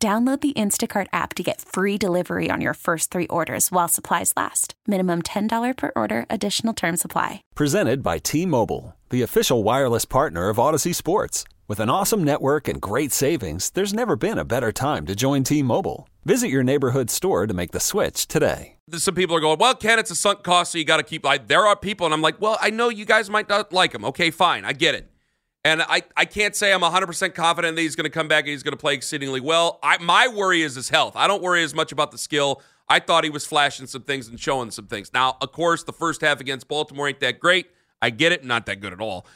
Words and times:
Download 0.00 0.40
the 0.40 0.52
Instacart 0.52 1.08
app 1.12 1.34
to 1.34 1.42
get 1.42 1.60
free 1.60 1.98
delivery 1.98 2.50
on 2.52 2.60
your 2.60 2.74
first 2.74 3.10
three 3.10 3.26
orders 3.26 3.72
while 3.72 3.88
supplies 3.88 4.32
last. 4.36 4.74
Minimum 4.86 5.22
$10 5.22 5.76
per 5.76 5.90
order, 5.96 6.24
additional 6.30 6.72
term 6.72 6.96
supply. 6.96 7.42
Presented 7.56 8.00
by 8.00 8.18
T 8.18 8.46
Mobile, 8.46 8.94
the 9.10 9.22
official 9.22 9.64
wireless 9.64 10.04
partner 10.04 10.50
of 10.50 10.58
Audacy 10.58 10.94
Sports. 10.94 11.42
With 11.66 11.80
an 11.80 11.90
awesome 11.90 12.22
network 12.22 12.68
and 12.68 12.80
great 12.80 13.10
savings, 13.10 13.70
there's 13.70 13.92
never 13.92 14.14
been 14.14 14.38
a 14.38 14.44
better 14.44 14.70
time 14.70 15.04
to 15.06 15.16
join 15.16 15.42
T 15.42 15.64
Mobile. 15.64 16.08
Visit 16.24 16.48
your 16.48 16.62
neighborhood 16.62 17.10
store 17.10 17.48
to 17.48 17.54
make 17.54 17.72
the 17.72 17.80
switch 17.80 18.28
today. 18.28 18.76
Some 18.92 19.16
people 19.16 19.34
are 19.34 19.40
going, 19.40 19.58
well, 19.58 19.74
Ken, 19.74 19.98
it's 19.98 20.12
a 20.12 20.14
sunk 20.14 20.44
cost, 20.44 20.72
so 20.72 20.78
you 20.78 20.84
got 20.84 20.98
to 20.98 21.02
keep. 21.02 21.24
Like, 21.24 21.48
there 21.48 21.66
are 21.66 21.74
people, 21.74 22.06
and 22.06 22.14
I'm 22.14 22.22
like, 22.22 22.40
well, 22.40 22.56
I 22.60 22.70
know 22.70 22.88
you 22.88 23.04
guys 23.04 23.28
might 23.28 23.48
not 23.48 23.72
like 23.72 23.92
them. 23.92 24.04
Okay, 24.04 24.30
fine, 24.30 24.64
I 24.64 24.74
get 24.74 24.94
it. 24.94 25.10
And 25.68 25.82
I, 25.82 26.02
I 26.16 26.24
can't 26.24 26.56
say 26.56 26.72
I'm 26.72 26.80
100% 26.80 27.34
confident 27.34 27.76
that 27.76 27.82
he's 27.82 27.94
going 27.94 28.04
to 28.04 28.10
come 28.10 28.26
back 28.26 28.44
and 28.44 28.52
he's 28.52 28.62
going 28.62 28.72
to 28.72 28.78
play 28.78 28.94
exceedingly 28.94 29.40
well. 29.40 29.78
I, 29.82 29.98
my 29.98 30.26
worry 30.26 30.62
is 30.62 30.74
his 30.74 30.88
health. 30.88 31.14
I 31.14 31.26
don't 31.26 31.42
worry 31.42 31.62
as 31.62 31.74
much 31.74 31.92
about 31.92 32.10
the 32.10 32.16
skill. 32.16 32.62
I 32.88 33.00
thought 33.00 33.22
he 33.22 33.28
was 33.28 33.44
flashing 33.44 33.86
some 33.86 34.00
things 34.00 34.28
and 34.28 34.40
showing 34.40 34.70
some 34.70 34.86
things. 34.86 35.12
Now, 35.12 35.36
of 35.42 35.52
course, 35.52 35.84
the 35.84 35.92
first 35.92 36.22
half 36.22 36.40
against 36.40 36.68
Baltimore 36.68 37.06
ain't 37.06 37.20
that 37.20 37.38
great. 37.38 37.66
I 38.00 38.08
get 38.08 38.32
it, 38.32 38.46
not 38.46 38.64
that 38.64 38.80
good 38.80 38.94
at 38.94 39.00
all. 39.02 39.26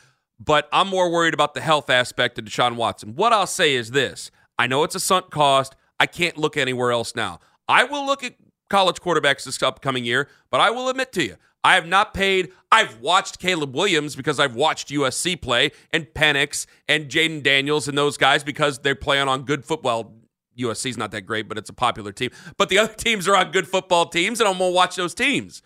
But 0.41 0.70
I'm 0.73 0.89
more 0.89 1.11
worried 1.11 1.34
about 1.34 1.53
the 1.53 1.61
health 1.61 1.91
aspect 1.91 2.39
of 2.39 2.47
Deshaun 2.47 2.77
Watson. 2.77 3.14
What 3.14 3.35
I'll 3.35 3.47
say 3.47 3.75
is 3.75 3.91
this 3.91 4.31
I 4.59 4.67
know 4.67 4.85
it's 4.85 4.95
a 4.95 5.01
sunk 5.01 5.31
cost. 5.31 5.77
I 6.01 6.07
can't 6.07 6.39
look 6.39 6.57
anywhere 6.57 6.92
else 6.92 7.14
now. 7.14 7.41
I 7.69 7.85
will 7.85 8.07
look 8.07 8.25
at 8.25 8.37
college 8.70 9.03
quarterbacks 9.03 9.45
this 9.45 9.62
upcoming 9.62 10.07
year, 10.07 10.31
but 10.51 10.62
I 10.62 10.70
will 10.70 10.89
admit 10.89 11.12
to 11.12 11.25
you, 11.25 11.37
I 11.65 11.75
have 11.77 11.87
not 11.87 12.13
paid. 12.13 12.53
I've 12.73 13.01
watched 13.01 13.39
Caleb 13.39 13.75
Williams 13.75 14.17
because 14.17 14.41
I've 14.41 14.55
watched 14.55 14.89
USC 14.89 15.41
play 15.41 15.71
and 15.93 16.07
Penix 16.07 16.67
and 16.89 17.09
Jayden 17.09 17.43
Daniels 17.43 17.87
and 17.87 17.97
those 17.97 18.17
guys 18.17 18.43
because 18.43 18.81
they're 18.81 18.95
playing 18.95 19.29
on 19.29 19.43
good 19.43 19.65
football. 19.65 20.15
USC's 20.59 20.97
not 20.97 21.13
that 21.13 21.23
great, 21.23 21.49
but 21.49 21.59
it's 21.59 21.71
a 21.71 21.75
popular 21.75 22.13
team. 22.13 22.31
But 22.57 22.69
the 22.69 22.79
other 22.81 22.95
teams 22.95 23.29
are 23.29 23.37
on 23.37 23.53
good 23.53 23.69
football 23.69 24.07
teams, 24.07 24.41
and 24.41 24.49
I'm 24.49 24.59
gonna 24.59 24.71
watch 24.71 24.97
those 24.97 25.15
teams. 25.15 25.63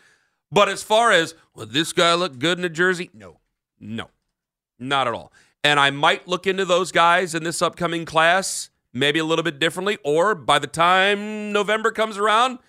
But 0.51 0.69
as 0.69 0.83
far 0.83 1.13
as 1.13 1.35
well, 1.55 1.67
this 1.67 1.93
guy 1.93 2.15
look 2.15 2.39
good 2.39 2.59
in 2.59 2.65
a 2.65 2.69
jersey? 2.69 3.11
No, 3.15 3.41
no, 3.81 4.11
not 4.79 5.09
at 5.09 5.15
all. 5.15 5.33
And 5.65 5.81
I 5.81 5.91
might 5.91 6.29
look 6.29 6.47
into 6.47 6.65
those 6.65 6.93
guys 6.93 7.35
in 7.35 7.43
this 7.43 7.61
upcoming 7.61 8.05
class, 8.05 8.71
maybe 8.93 9.19
a 9.19 9.25
little 9.25 9.43
bit 9.43 9.59
differently. 9.59 9.99
Or 10.05 10.35
by 10.35 10.61
the 10.61 10.69
time 10.69 11.53
November 11.53 11.91
comes 11.91 12.17
around, 12.19 12.61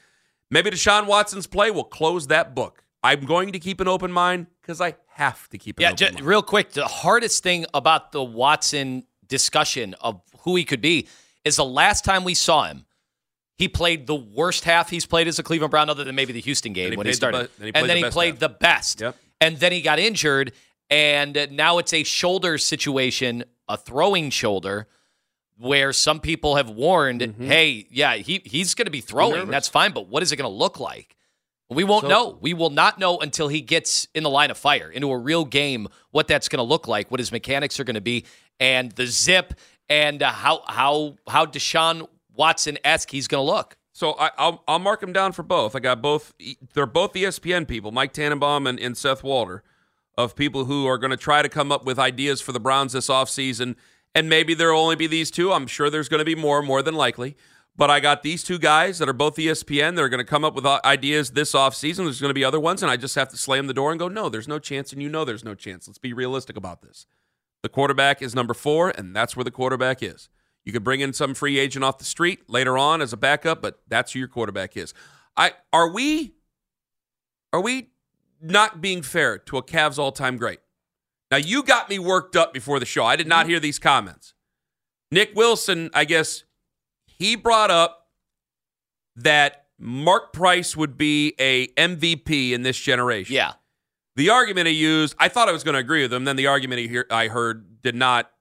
maybe 0.50 0.72
Deshaun 0.72 1.06
Watson's 1.06 1.45
play 1.45 1.69
will 1.69 1.84
close 1.84 2.25
that 2.28 2.56
book. 2.56 2.84
I'm 3.08 3.22
going 3.22 3.53
to 3.53 3.59
keep 3.59 3.80
an 3.80 3.88
open 3.88 4.11
mind 4.11 4.47
because 4.61 4.81
I 4.81 4.95
have 5.08 5.47
to 5.50 5.58
keep 5.58 5.80
an 5.80 5.83
yeah, 5.83 5.88
open 5.89 5.97
just, 5.97 6.22
real 6.22 6.41
quick, 6.41 6.72
the 6.72 6.86
hardest 6.86 7.41
thing 7.41 7.66
about 7.73 8.11
the 8.11 8.23
Watson 8.23 9.05
discussion 9.27 9.95
of 10.02 10.22
who 10.41 10.55
he 10.55 10.66
could 10.66 10.81
be 10.81 11.08
is 11.45 11.55
the 11.55 11.66
last 11.66 12.03
time 12.03 12.23
we 12.23 12.33
saw 12.33 12.66
him, 12.66 12.85
he 13.55 13.67
played 13.67 14.08
the 14.08 14.16
worst 14.16 14.66
half 14.66 14.89
he's 14.89 15.05
played 15.05 15.28
as 15.28 15.39
a 15.39 15.44
Cleveland 15.44 15.72
Brown, 15.72 15.89
other 15.89 16.03
than 16.03 16.16
maybe 16.16 16.33
the 16.33 16.41
Houston 16.41 16.73
game 16.73 16.91
he 16.91 16.97
when 16.97 17.08
he 17.08 17.11
played 17.11 17.13
the 17.13 17.16
started. 17.16 17.50
then 17.58 17.67
he 17.67 17.75
and 17.75 17.89
then 17.89 18.02
the 18.02 18.08
he 18.08 18.11
played 18.11 18.33
half. 18.35 18.39
the 18.39 18.50
best. 18.50 19.02
Yep. 19.02 19.16
And 19.39 19.58
then 19.58 19.72
he 19.72 19.81
got 19.81 20.00
injured, 20.00 20.52
and 20.89 21.47
now 21.51 21.78
it's 21.78 21.94
a 21.94 22.03
shoulder 22.03 22.57
situation, 22.57 23.45
a 23.68 23.78
throwing 23.78 24.29
shoulder, 24.29 24.88
where 25.57 25.94
some 25.94 26.19
people 26.19 26.56
have 26.56 26.69
warned, 26.69 27.35
hey, 27.39 27.88
yeah, 27.89 28.16
he, 28.16 28.41
he's 28.45 28.75
going 28.75 28.85
to 28.85 28.91
be 28.91 29.01
throwing. 29.01 29.44
Mm-hmm. 29.44 29.51
That's 29.51 29.68
fine, 29.68 29.91
but 29.91 30.07
what 30.07 30.24
is 30.24 30.31
it 30.31 30.35
going 30.35 30.50
to 30.50 30.56
look 30.56 30.79
like? 30.79 31.16
We 31.69 31.83
won't 31.83 32.03
So- 32.03 32.09
know. 32.09 32.38
We 32.39 32.53
will 32.53 32.69
not 32.69 32.97
know 32.97 33.17
until 33.19 33.50
he 33.50 33.61
gets 33.61 34.07
in 34.13 34.23
the 34.23 34.29
line 34.29 34.51
of 34.51 34.57
fire, 34.57 34.89
into 34.89 35.11
a 35.11 35.17
real 35.17 35.44
game, 35.45 35.88
what 36.11 36.28
that's 36.28 36.47
going 36.47 36.59
to 36.59 36.63
look 36.63 36.88
like, 36.88 37.11
what 37.11 37.19
his 37.19 37.31
mechanics 37.31 37.79
are 37.79 37.83
going 37.83 37.95
to 37.95 38.01
be, 38.01 38.25
and 38.59 38.91
the 38.94 39.05
zip, 39.05 39.53
and 39.89 40.23
uh, 40.23 40.31
how 40.31 40.63
how 40.67 41.16
how 41.27 41.45
Deshaun 41.45 42.07
Watson 42.33 42.77
esque 42.83 43.11
he's 43.11 43.27
going 43.27 43.45
to 43.45 43.51
look. 43.51 43.75
So 43.94 44.13
I, 44.13 44.31
I'll 44.38 44.63
I'll 44.67 44.79
mark 44.79 45.01
them 45.01 45.11
down 45.11 45.33
for 45.33 45.44
both. 45.44 45.75
I 45.75 45.79
got 45.79 46.01
both. 46.01 46.33
They're 46.73 46.85
both 46.85 47.13
ESPN 47.13 47.67
people, 47.67 47.91
Mike 47.91 48.13
Tannenbaum 48.13 48.66
and, 48.67 48.79
and 48.79 48.95
Seth 48.97 49.23
Walder, 49.23 49.63
of 50.17 50.35
people 50.35 50.66
who 50.66 50.85
are 50.88 50.97
going 50.97 51.11
to 51.11 51.17
try 51.17 51.41
to 51.41 51.50
come 51.50 51.72
up 51.72 51.83
with 51.85 52.00
ideas 52.00 52.39
for 52.39 52.51
the 52.53 52.59
Browns 52.59 52.94
this 52.94 53.07
offseason. 53.09 53.75
And 54.16 54.29
maybe 54.29 54.53
there'll 54.53 54.81
only 54.81 54.95
be 54.95 55.06
these 55.07 55.29
two. 55.29 55.51
I'm 55.53 55.67
sure 55.67 55.89
there's 55.89 56.09
going 56.09 56.19
to 56.19 56.25
be 56.25 56.33
more, 56.33 56.63
more 56.63 56.81
than 56.81 56.95
likely. 56.95 57.35
But 57.77 57.91
I 57.91 57.99
got 57.99 58.23
these 58.23 58.43
two 58.43 58.57
guys 58.57 58.97
that 58.97 59.07
are 59.07 59.13
both 59.13 59.35
ESPN. 59.35 59.95
They're 59.95 60.09
going 60.09 60.17
to 60.17 60.23
come 60.29 60.43
up 60.43 60.55
with 60.55 60.65
ideas 60.65 61.31
this 61.31 61.53
offseason. 61.53 61.97
There's 61.97 62.19
going 62.19 62.31
to 62.31 62.33
be 62.33 62.43
other 62.43 62.59
ones, 62.59 62.81
and 62.81 62.91
I 62.91 62.97
just 62.97 63.13
have 63.15 63.29
to 63.29 63.38
slam 63.38 63.67
the 63.67 63.73
door 63.73 63.91
and 63.91 63.99
go, 63.99 64.07
no, 64.07 64.29
there's 64.29 64.47
no 64.47 64.57
chance, 64.57 64.91
and 64.91 65.01
you 65.01 65.09
know 65.09 65.23
there's 65.23 65.45
no 65.45 65.53
chance. 65.53 65.88
Let's 65.88 65.99
be 65.99 66.11
realistic 66.11 66.57
about 66.57 66.81
this. 66.81 67.05
The 67.61 67.69
quarterback 67.69 68.21
is 68.21 68.33
number 68.33 68.55
four, 68.55 68.89
and 68.89 69.15
that's 69.15 69.35
where 69.35 69.43
the 69.43 69.51
quarterback 69.51 70.01
is. 70.01 70.29
You 70.65 70.73
could 70.73 70.83
bring 70.83 71.01
in 71.01 71.13
some 71.13 71.33
free 71.33 71.59
agent 71.59 71.85
off 71.85 71.97
the 71.97 72.03
street 72.03 72.49
later 72.49 72.77
on 72.77 73.01
as 73.01 73.13
a 73.13 73.17
backup, 73.17 73.61
but 73.61 73.81
that's 73.88 74.11
who 74.11 74.19
your 74.19 74.27
quarterback 74.27 74.75
is. 74.75 74.94
I 75.38 75.53
are 75.71 75.89
we 75.89 76.33
are 77.53 77.61
we 77.61 77.91
not 78.41 78.81
being 78.81 79.01
fair 79.01 79.38
to 79.38 79.57
a 79.57 79.63
Cavs 79.63 79.97
all-time 79.97 80.35
great? 80.35 80.59
Now 81.31 81.38
you 81.38 81.63
got 81.63 81.89
me 81.89 81.99
worked 81.99 82.35
up 82.35 82.53
before 82.53 82.79
the 82.79 82.85
show. 82.85 83.05
I 83.05 83.15
did 83.15 83.27
not 83.27 83.44
mm-hmm. 83.44 83.51
hear 83.51 83.59
these 83.61 83.79
comments. 83.79 84.33
Nick 85.09 85.31
Wilson, 85.35 85.89
I 85.94 86.03
guess 86.03 86.44
he 87.17 87.35
brought 87.35 87.72
up 87.72 88.07
that 89.16 89.66
Mark 89.79 90.33
Price 90.33 90.75
would 90.78 90.97
be 90.97 91.33
a 91.39 91.67
MVP 91.69 92.51
in 92.51 92.61
this 92.63 92.78
generation. 92.79 93.35
Yeah, 93.35 93.53
The 94.16 94.29
argument 94.29 94.67
he 94.67 94.73
used, 94.73 95.16
I 95.19 95.27
thought 95.29 95.50
I 95.50 95.51
was 95.51 95.63
going 95.63 95.73
to 95.73 95.79
agree 95.79 96.01
with 96.01 96.13
him. 96.13 96.25
Then 96.25 96.35
the 96.35 96.47
argument 96.47 96.79
he 96.81 96.88
hear, 96.88 97.06
I 97.11 97.27
heard 97.27 97.81
did 97.81 97.95
not 97.95 98.31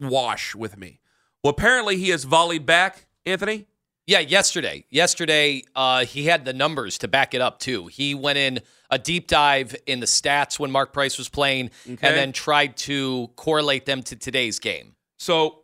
wash 0.00 0.54
with 0.54 0.76
me. 0.76 1.00
Well, 1.42 1.50
apparently 1.50 1.96
he 1.96 2.10
has 2.10 2.24
volleyed 2.24 2.66
back, 2.66 3.06
Anthony. 3.26 3.66
yeah. 4.06 4.20
Yesterday, 4.20 4.84
yesterday, 4.90 5.62
uh, 5.74 6.04
he 6.04 6.26
had 6.26 6.44
the 6.44 6.52
numbers 6.52 6.98
to 6.98 7.08
back 7.08 7.34
it 7.34 7.40
up 7.40 7.58
too. 7.58 7.86
He 7.88 8.14
went 8.14 8.38
in 8.38 8.60
a 8.90 8.98
deep 8.98 9.26
dive 9.26 9.74
in 9.86 10.00
the 10.00 10.06
stats 10.06 10.58
when 10.58 10.70
Mark 10.70 10.92
Price 10.92 11.18
was 11.18 11.28
playing, 11.28 11.70
Okay. 11.88 12.06
and 12.06 12.16
then 12.16 12.32
tried 12.32 12.76
to 12.78 13.30
correlate 13.36 13.86
them 13.86 14.02
to 14.04 14.16
today's 14.16 14.58
game. 14.60 14.94
So 15.18 15.61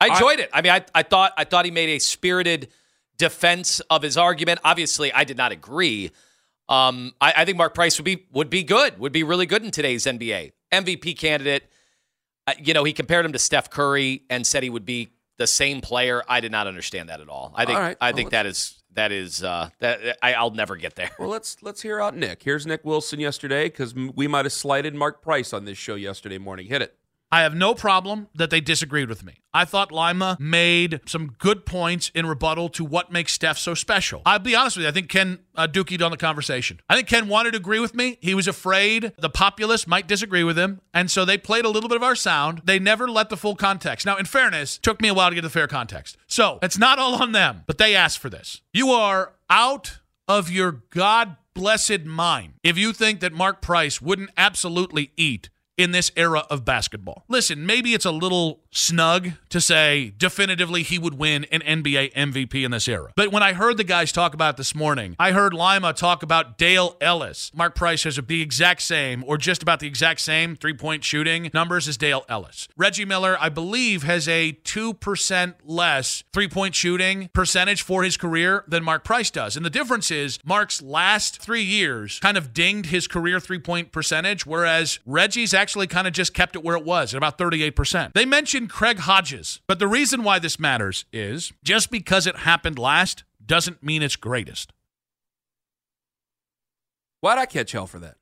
I 0.00 0.08
enjoyed 0.08 0.40
it. 0.40 0.50
I 0.52 0.62
mean, 0.62 0.72
I, 0.72 0.84
I 0.94 1.02
thought 1.02 1.32
I 1.36 1.44
thought 1.44 1.64
he 1.64 1.70
made 1.70 1.88
a 1.90 1.98
spirited 1.98 2.68
defense 3.16 3.80
of 3.90 4.02
his 4.02 4.16
argument. 4.16 4.60
Obviously, 4.64 5.12
I 5.12 5.24
did 5.24 5.36
not 5.36 5.52
agree. 5.52 6.12
Um, 6.68 7.14
I, 7.20 7.32
I 7.38 7.44
think 7.44 7.56
Mark 7.58 7.74
Price 7.74 7.98
would 7.98 8.04
be 8.04 8.26
would 8.32 8.50
be 8.50 8.62
good, 8.62 8.98
would 8.98 9.12
be 9.12 9.22
really 9.22 9.46
good 9.46 9.64
in 9.64 9.70
today's 9.70 10.04
NBA 10.04 10.52
MVP 10.72 11.16
candidate. 11.18 11.64
Uh, 12.46 12.52
you 12.62 12.74
know, 12.74 12.84
he 12.84 12.92
compared 12.92 13.24
him 13.24 13.32
to 13.32 13.38
Steph 13.38 13.70
Curry 13.70 14.22
and 14.30 14.46
said 14.46 14.62
he 14.62 14.70
would 14.70 14.84
be 14.86 15.08
the 15.38 15.46
same 15.46 15.80
player. 15.80 16.22
I 16.28 16.40
did 16.40 16.52
not 16.52 16.66
understand 16.66 17.08
that 17.08 17.20
at 17.20 17.28
all. 17.28 17.52
I 17.54 17.64
think 17.64 17.76
All 17.76 17.82
right. 17.84 17.96
I 18.00 18.10
Well, 18.10 18.16
think 18.16 18.30
that 18.30 18.46
is 18.46 18.82
that 18.92 19.12
is 19.12 19.42
uh, 19.42 19.70
that 19.80 20.18
I, 20.22 20.34
I'll 20.34 20.50
never 20.50 20.76
get 20.76 20.94
there. 20.94 21.10
well, 21.18 21.28
let's 21.28 21.56
let's 21.62 21.80
hear 21.82 22.00
out 22.00 22.14
Nick. 22.16 22.42
Here's 22.42 22.66
Nick 22.66 22.84
Wilson 22.84 23.20
yesterday 23.20 23.64
because 23.64 23.94
we 23.94 24.26
might 24.26 24.44
have 24.44 24.52
slighted 24.52 24.94
Mark 24.94 25.22
Price 25.22 25.52
on 25.52 25.64
this 25.64 25.78
show 25.78 25.94
yesterday 25.94 26.38
morning. 26.38 26.66
Hit 26.66 26.82
it. 26.82 26.97
I 27.30 27.42
have 27.42 27.54
no 27.54 27.74
problem 27.74 28.28
that 28.34 28.50
they 28.50 28.60
disagreed 28.60 29.08
with 29.08 29.24
me. 29.24 29.42
I 29.52 29.64
thought 29.64 29.92
Lima 29.92 30.36
made 30.40 31.00
some 31.06 31.34
good 31.38 31.66
points 31.66 32.10
in 32.14 32.26
rebuttal 32.26 32.68
to 32.70 32.84
what 32.84 33.12
makes 33.12 33.32
Steph 33.32 33.58
so 33.58 33.74
special. 33.74 34.22
I'll 34.24 34.38
be 34.38 34.54
honest 34.54 34.76
with 34.76 34.84
you. 34.84 34.88
I 34.88 34.92
think 34.92 35.08
Ken 35.08 35.40
uh, 35.54 35.66
dookied 35.66 36.02
on 36.02 36.10
the 36.10 36.16
conversation. 36.16 36.80
I 36.88 36.96
think 36.96 37.08
Ken 37.08 37.28
wanted 37.28 37.52
to 37.52 37.58
agree 37.58 37.80
with 37.80 37.94
me. 37.94 38.18
He 38.20 38.34
was 38.34 38.48
afraid 38.48 39.12
the 39.18 39.30
populace 39.30 39.86
might 39.86 40.08
disagree 40.08 40.44
with 40.44 40.58
him. 40.58 40.80
And 40.94 41.10
so 41.10 41.24
they 41.24 41.36
played 41.36 41.64
a 41.64 41.68
little 41.68 41.88
bit 41.88 41.96
of 41.96 42.02
our 42.02 42.14
sound. 42.14 42.62
They 42.64 42.78
never 42.78 43.08
let 43.08 43.28
the 43.28 43.36
full 43.36 43.56
context. 43.56 44.06
Now, 44.06 44.16
in 44.16 44.24
fairness, 44.24 44.78
took 44.78 45.00
me 45.00 45.08
a 45.08 45.14
while 45.14 45.30
to 45.30 45.34
get 45.34 45.42
the 45.42 45.50
fair 45.50 45.66
context. 45.66 46.16
So 46.26 46.58
it's 46.62 46.78
not 46.78 46.98
all 46.98 47.20
on 47.22 47.32
them, 47.32 47.64
but 47.66 47.78
they 47.78 47.94
asked 47.94 48.18
for 48.18 48.30
this. 48.30 48.62
You 48.72 48.90
are 48.90 49.32
out 49.50 49.98
of 50.26 50.50
your 50.50 50.82
God 50.90 51.36
blessed 51.54 52.04
mind 52.04 52.54
if 52.62 52.78
you 52.78 52.92
think 52.92 53.18
that 53.20 53.32
Mark 53.32 53.60
Price 53.60 54.00
wouldn't 54.00 54.30
absolutely 54.36 55.10
eat 55.16 55.50
in 55.78 55.92
this 55.92 56.10
era 56.16 56.40
of 56.50 56.64
basketball. 56.64 57.24
Listen, 57.28 57.64
maybe 57.64 57.94
it's 57.94 58.04
a 58.04 58.10
little 58.10 58.60
snug 58.70 59.30
to 59.48 59.60
say 59.60 60.12
definitively 60.18 60.82
he 60.82 60.98
would 60.98 61.14
win 61.14 61.44
an 61.52 61.60
NBA 61.60 62.12
MVP 62.12 62.64
in 62.64 62.72
this 62.72 62.88
era. 62.88 63.12
But 63.16 63.32
when 63.32 63.42
I 63.42 63.52
heard 63.52 63.76
the 63.76 63.84
guys 63.84 64.12
talk 64.12 64.34
about 64.34 64.56
this 64.56 64.74
morning, 64.74 65.14
I 65.18 65.32
heard 65.32 65.54
Lima 65.54 65.92
talk 65.92 66.22
about 66.22 66.58
Dale 66.58 66.96
Ellis. 67.00 67.50
Mark 67.54 67.74
Price 67.74 68.02
has 68.02 68.16
the 68.16 68.42
exact 68.42 68.82
same, 68.82 69.24
or 69.26 69.38
just 69.38 69.62
about 69.62 69.78
the 69.80 69.86
exact 69.86 70.20
same 70.20 70.56
three 70.56 70.74
point 70.74 71.04
shooting 71.04 71.50
numbers 71.54 71.86
as 71.86 71.96
Dale 71.96 72.24
Ellis. 72.28 72.68
Reggie 72.76 73.04
Miller, 73.04 73.36
I 73.40 73.48
believe, 73.48 74.02
has 74.02 74.28
a 74.28 74.58
2% 74.64 75.54
less 75.64 76.24
three 76.32 76.48
point 76.48 76.74
shooting 76.74 77.30
percentage 77.32 77.82
for 77.82 78.02
his 78.02 78.16
career 78.16 78.64
than 78.66 78.82
Mark 78.82 79.04
Price 79.04 79.30
does. 79.30 79.56
And 79.56 79.64
the 79.64 79.70
difference 79.70 80.10
is 80.10 80.40
Mark's 80.44 80.82
last 80.82 81.40
three 81.40 81.62
years 81.62 82.18
kind 82.18 82.36
of 82.36 82.52
dinged 82.52 82.90
his 82.90 83.06
career 83.06 83.38
three 83.38 83.60
point 83.60 83.92
percentage, 83.92 84.44
whereas 84.44 84.98
Reggie's 85.06 85.54
actually 85.54 85.67
kind 85.86 86.06
of 86.06 86.12
just 86.12 86.34
kept 86.34 86.56
it 86.56 86.64
where 86.64 86.76
it 86.76 86.84
was 86.84 87.12
at 87.14 87.18
about 87.18 87.38
38%. 87.38 88.12
They 88.14 88.24
mentioned 88.24 88.70
Craig 88.70 89.00
Hodges, 89.00 89.60
but 89.66 89.78
the 89.78 89.88
reason 89.88 90.22
why 90.22 90.38
this 90.38 90.58
matters 90.58 91.04
is 91.12 91.52
just 91.62 91.90
because 91.90 92.26
it 92.26 92.36
happened 92.36 92.78
last 92.78 93.24
doesn't 93.44 93.82
mean 93.82 94.02
it's 94.02 94.16
greatest. 94.16 94.72
Why'd 97.20 97.38
I 97.38 97.46
catch 97.46 97.72
hell 97.72 97.86
for 97.86 97.98
that? 97.98 98.16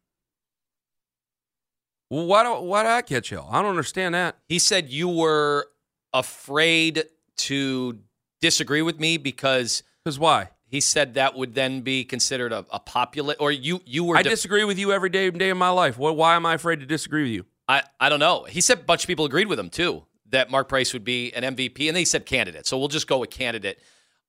Why 2.08 2.44
do 2.44 2.54
why'd 2.62 2.86
I 2.86 3.02
catch 3.02 3.30
hell? 3.30 3.48
I 3.50 3.60
don't 3.62 3.70
understand 3.70 4.14
that. 4.14 4.36
He 4.48 4.58
said 4.58 4.90
you 4.90 5.08
were 5.08 5.66
afraid 6.14 7.04
to 7.38 7.98
disagree 8.40 8.82
with 8.82 9.00
me 9.00 9.16
because 9.16 9.82
Because 10.04 10.20
why? 10.20 10.50
He 10.68 10.80
said 10.80 11.14
that 11.14 11.34
would 11.36 11.54
then 11.54 11.80
be 11.82 12.04
considered 12.04 12.52
a, 12.52 12.64
a 12.70 12.80
popular 12.80 13.34
or 13.38 13.52
you 13.52 13.80
you 13.86 14.04
were 14.04 14.16
I 14.16 14.22
de- 14.22 14.30
disagree 14.30 14.64
with 14.64 14.78
you 14.78 14.92
every 14.92 15.10
day 15.10 15.30
day 15.30 15.50
of 15.50 15.56
my 15.56 15.70
life. 15.70 15.96
What, 15.98 16.16
why 16.16 16.34
am 16.36 16.44
I 16.46 16.54
afraid 16.54 16.80
to 16.80 16.86
disagree 16.86 17.22
with 17.22 17.32
you? 17.32 17.46
I, 17.68 17.82
I 18.00 18.08
don't 18.08 18.20
know. 18.20 18.44
He 18.44 18.60
said 18.60 18.78
a 18.80 18.82
bunch 18.82 19.02
of 19.04 19.08
people 19.08 19.24
agreed 19.24 19.48
with 19.48 19.58
him 19.58 19.70
too 19.70 20.04
that 20.30 20.50
Mark 20.50 20.68
Price 20.68 20.92
would 20.92 21.04
be 21.04 21.32
an 21.34 21.54
MVP, 21.56 21.86
and 21.88 21.96
they 21.96 22.04
said 22.04 22.26
candidate. 22.26 22.66
So 22.66 22.78
we'll 22.78 22.88
just 22.88 23.06
go 23.06 23.18
with 23.18 23.30
candidate, 23.30 23.78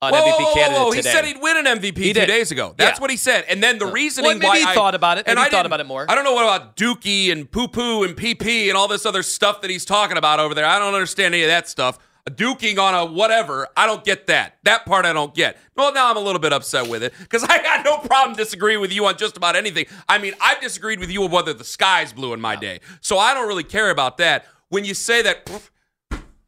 an 0.02 0.14
Whoa, 0.14 0.20
MVP 0.22 0.26
whoa, 0.38 0.44
whoa, 0.46 0.54
candidate 0.54 0.82
whoa. 0.84 0.92
He 0.92 0.98
today. 1.02 1.12
said 1.12 1.26
he'd 1.26 1.42
win 1.42 1.58
an 1.58 1.66
MVP 1.80 1.98
He 1.98 2.14
two 2.14 2.20
did. 2.20 2.28
days 2.28 2.52
ago. 2.52 2.76
That's 2.78 3.00
Yeah. 3.00 3.02
what 3.02 3.10
he 3.10 3.18
said. 3.18 3.46
And 3.50 3.62
then 3.64 3.80
the 3.80 3.88
reasoning 3.88 4.30
Well, 4.30 4.38
maybe 4.38 4.48
why 4.48 4.58
he 4.60 4.66
I- 4.66 4.74
thought 4.76 4.94
about 4.96 5.18
it. 5.18 5.26
and 5.28 5.36
Maybe 5.38 5.46
he 5.46 5.48
I 5.48 5.58
thought 5.58 5.66
about 5.66 5.80
it 5.80 5.86
more. 5.88 6.06
I 6.08 6.14
don't 6.14 6.24
know 6.24 6.34
what 6.34 6.44
about 6.44 6.76
Dookie 6.78 7.32
and 7.32 7.50
poo 7.52 7.68
poo 7.68 8.04
and 8.04 8.16
PP 8.16 8.68
and 8.70 8.78
all 8.78 8.88
this 8.88 9.06
other 9.08 9.24
stuff 9.24 9.62
that 9.62 9.72
he's 9.72 9.86
talking 9.86 10.18
about 10.18 10.40
over 10.40 10.54
there. 10.54 10.66
I 10.66 10.78
don't 10.78 10.94
understand 10.94 11.34
any 11.34 11.44
of 11.44 11.50
that 11.50 11.68
stuff. 11.68 11.98
Duking 12.30 12.80
on 12.80 12.94
a 12.94 13.06
whatever, 13.06 13.68
I 13.76 13.86
don't 13.86 14.04
get 14.04 14.28
that. 14.28 14.58
That 14.64 14.86
part 14.86 15.06
I 15.06 15.14
don't 15.14 15.34
get. 15.34 15.58
Well, 15.76 15.94
now 15.94 16.10
I'm 16.10 16.18
a 16.18 16.22
little 16.22 16.40
bit 16.40 16.54
upset 16.54 16.90
with 16.90 17.04
it 17.04 17.14
because 17.20 17.44
I 17.50 17.62
got 17.62 17.86
no 17.86 18.00
problem 18.00 18.36
disagreeing 18.36 18.82
with 18.82 18.92
you 18.92 19.06
on 19.06 19.18
just 19.18 19.38
about 19.38 19.56
anything. 19.56 19.86
I 20.10 20.18
mean, 20.18 20.34
I've 20.42 20.62
disagreed 20.62 21.00
with 21.00 21.10
you 21.10 21.24
on 21.24 21.32
whether 21.32 21.54
the 21.54 21.64
sky's 21.64 22.14
blue 22.14 22.34
in 22.34 22.42
my 22.42 22.56
day, 22.56 22.82
so 23.02 23.18
I 23.18 23.34
don't 23.34 23.48
really 23.48 23.64
care 23.64 23.90
about 23.90 24.18
that. 24.18 24.46
When 24.70 24.84
you 24.84 24.94
say 24.94 25.22
that 25.22 25.46
pff, 25.46 25.70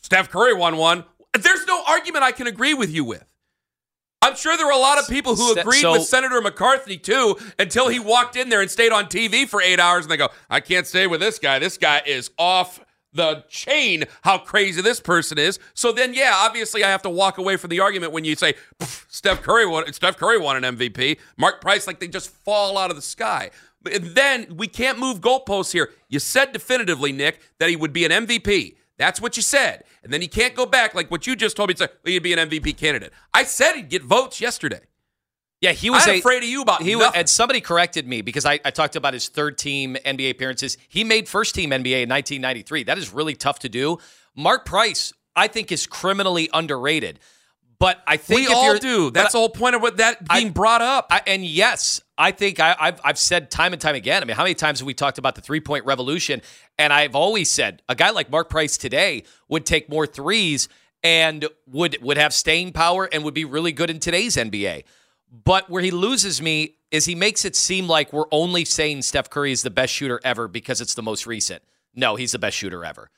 Steph 0.01 0.29
Curry 0.29 0.53
won 0.53 0.77
one, 0.77 1.05
there's 1.33 1.65
no 1.65 1.83
argument 1.87 2.23
I 2.23 2.31
can 2.31 2.47
agree 2.47 2.73
with 2.73 2.91
you 2.91 3.03
with. 3.03 3.23
I'm 4.21 4.35
sure 4.35 4.57
there 4.57 4.65
were 4.65 4.73
a 4.73 4.77
lot 4.77 4.97
of 4.99 5.07
people 5.07 5.35
who 5.35 5.57
agreed 5.57 5.79
so- 5.79 5.93
with 5.93 6.03
Senator 6.03 6.41
McCarthy 6.41 6.97
too 6.97 7.37
until 7.57 7.87
he 7.87 7.99
walked 7.99 8.35
in 8.35 8.49
there 8.49 8.61
and 8.61 8.69
stayed 8.69 8.91
on 8.91 9.05
TV 9.05 9.47
for 9.47 9.61
eight 9.61 9.79
hours 9.79 10.03
and 10.05 10.11
they 10.11 10.17
go, 10.17 10.29
I 10.49 10.59
can't 10.59 10.85
stay 10.85 11.07
with 11.07 11.21
this 11.21 11.39
guy. 11.39 11.59
This 11.59 11.77
guy 11.77 12.01
is 12.05 12.29
off 12.37 12.81
the 13.13 13.43
chain 13.49 14.05
how 14.21 14.37
crazy 14.37 14.81
this 14.81 14.99
person 14.99 15.37
is. 15.37 15.59
So 15.73 15.91
then, 15.91 16.13
yeah, 16.13 16.33
obviously 16.35 16.83
I 16.83 16.89
have 16.89 17.01
to 17.03 17.09
walk 17.09 17.37
away 17.37 17.57
from 17.57 17.69
the 17.69 17.79
argument 17.79 18.11
when 18.11 18.23
you 18.23 18.35
say 18.35 18.53
Steph 18.79 19.41
Curry 19.41 19.65
won, 19.65 19.91
Steph 19.93 20.17
Curry 20.17 20.37
won 20.37 20.63
an 20.63 20.77
MVP, 20.77 21.17
Mark 21.37 21.61
Price, 21.61 21.87
like 21.87 21.99
they 21.99 22.07
just 22.07 22.29
fall 22.29 22.77
out 22.77 22.89
of 22.89 22.95
the 22.95 23.01
sky. 23.01 23.51
Then 23.81 24.55
we 24.57 24.67
can't 24.67 24.99
move 24.99 25.21
goalposts 25.21 25.71
here. 25.71 25.89
You 26.09 26.19
said 26.19 26.51
definitively, 26.51 27.11
Nick, 27.11 27.39
that 27.59 27.69
he 27.69 27.75
would 27.75 27.93
be 27.93 28.05
an 28.05 28.11
MVP. 28.11 28.75
That's 28.97 29.21
what 29.21 29.37
you 29.37 29.41
said. 29.41 29.85
And 30.03 30.11
then 30.11 30.21
you 30.21 30.27
can't 30.27 30.53
go 30.53 30.65
back 30.65 30.93
like 30.93 31.09
what 31.09 31.25
you 31.25 31.35
just 31.35 31.55
told 31.55 31.69
me 31.69 31.75
say, 31.75 31.87
well, 32.03 32.11
he'd 32.11 32.19
be 32.19 32.33
an 32.33 32.49
MVP 32.49 32.77
candidate. 32.77 33.13
I 33.33 33.43
said 33.43 33.73
he'd 33.73 33.89
get 33.89 34.03
votes 34.03 34.41
yesterday. 34.41 34.81
Yeah, 35.61 35.71
he 35.73 35.89
was 35.89 36.07
I'm 36.07 36.15
a- 36.15 36.19
afraid 36.19 36.43
of 36.43 36.49
you 36.49 36.61
about 36.61 36.81
he 36.81 36.95
was, 36.95 37.11
and 37.15 37.27
somebody 37.27 37.61
corrected 37.61 38.07
me 38.07 38.21
because 38.21 38.45
I, 38.45 38.59
I 38.63 38.71
talked 38.71 38.95
about 38.95 39.13
his 39.13 39.27
third 39.27 39.57
team 39.57 39.95
NBA 40.05 40.31
appearances. 40.31 40.77
He 40.87 41.03
made 41.03 41.27
first 41.27 41.53
team 41.55 41.71
NBA 41.71 42.03
in 42.03 42.09
1993. 42.09 42.83
That 42.83 42.97
is 42.97 43.11
really 43.13 43.35
tough 43.35 43.59
to 43.59 43.69
do. 43.69 43.97
Mark 44.35 44.65
Price, 44.65 45.11
I 45.35 45.47
think, 45.47 45.71
is 45.71 45.85
criminally 45.85 46.49
underrated. 46.53 47.19
But 47.77 48.01
I 48.05 48.17
think 48.17 48.41
we 48.41 48.45
if 48.47 48.51
all 48.51 48.77
do. 48.77 49.09
That's 49.09 49.31
the 49.31 49.37
whole 49.37 49.47
point 49.49 49.73
of 49.73 49.81
what 49.81 49.97
that 49.97 50.17
I- 50.29 50.41
being 50.41 50.51
brought 50.51 50.81
up. 50.81 51.07
I, 51.11 51.21
and 51.25 51.45
yes, 51.45 52.01
I 52.17 52.31
think 52.31 52.59
I, 52.59 52.75
I've, 52.77 52.99
I've 53.05 53.17
said 53.17 53.49
time 53.49 53.71
and 53.71 53.81
time 53.81 53.95
again. 53.95 54.21
I 54.21 54.25
mean, 54.25 54.35
how 54.35 54.43
many 54.43 54.55
times 54.55 54.79
have 54.79 54.85
we 54.85 54.93
talked 54.93 55.17
about 55.17 55.35
the 55.35 55.41
three 55.41 55.61
point 55.61 55.85
revolution? 55.85 56.41
And 56.77 56.91
I've 56.91 57.15
always 57.15 57.49
said 57.49 57.81
a 57.87 57.95
guy 57.95 58.09
like 58.09 58.29
Mark 58.29 58.49
Price 58.49 58.77
today 58.77 59.23
would 59.47 59.65
take 59.65 59.89
more 59.89 60.05
threes 60.05 60.67
and 61.03 61.47
would 61.67 61.97
would 62.01 62.17
have 62.17 62.33
staying 62.33 62.73
power 62.73 63.07
and 63.11 63.23
would 63.23 63.33
be 63.33 63.45
really 63.45 63.71
good 63.71 63.89
in 63.89 63.99
today's 63.99 64.35
NBA. 64.35 64.83
But 65.31 65.69
where 65.69 65.81
he 65.81 65.91
loses 65.91 66.41
me 66.41 66.75
is 66.91 67.05
he 67.05 67.15
makes 67.15 67.45
it 67.45 67.55
seem 67.55 67.87
like 67.87 68.11
we're 68.11 68.25
only 68.31 68.65
saying 68.65 69.03
Steph 69.03 69.29
Curry 69.29 69.51
is 69.51 69.61
the 69.61 69.69
best 69.69 69.93
shooter 69.93 70.19
ever 70.23 70.47
because 70.47 70.81
it's 70.81 70.95
the 70.95 71.03
most 71.03 71.27
recent. 71.27 71.61
No, 71.93 72.15
he's 72.15 72.31
the 72.31 72.39
best 72.39 72.57
shooter 72.57 72.83
ever. 72.83 73.09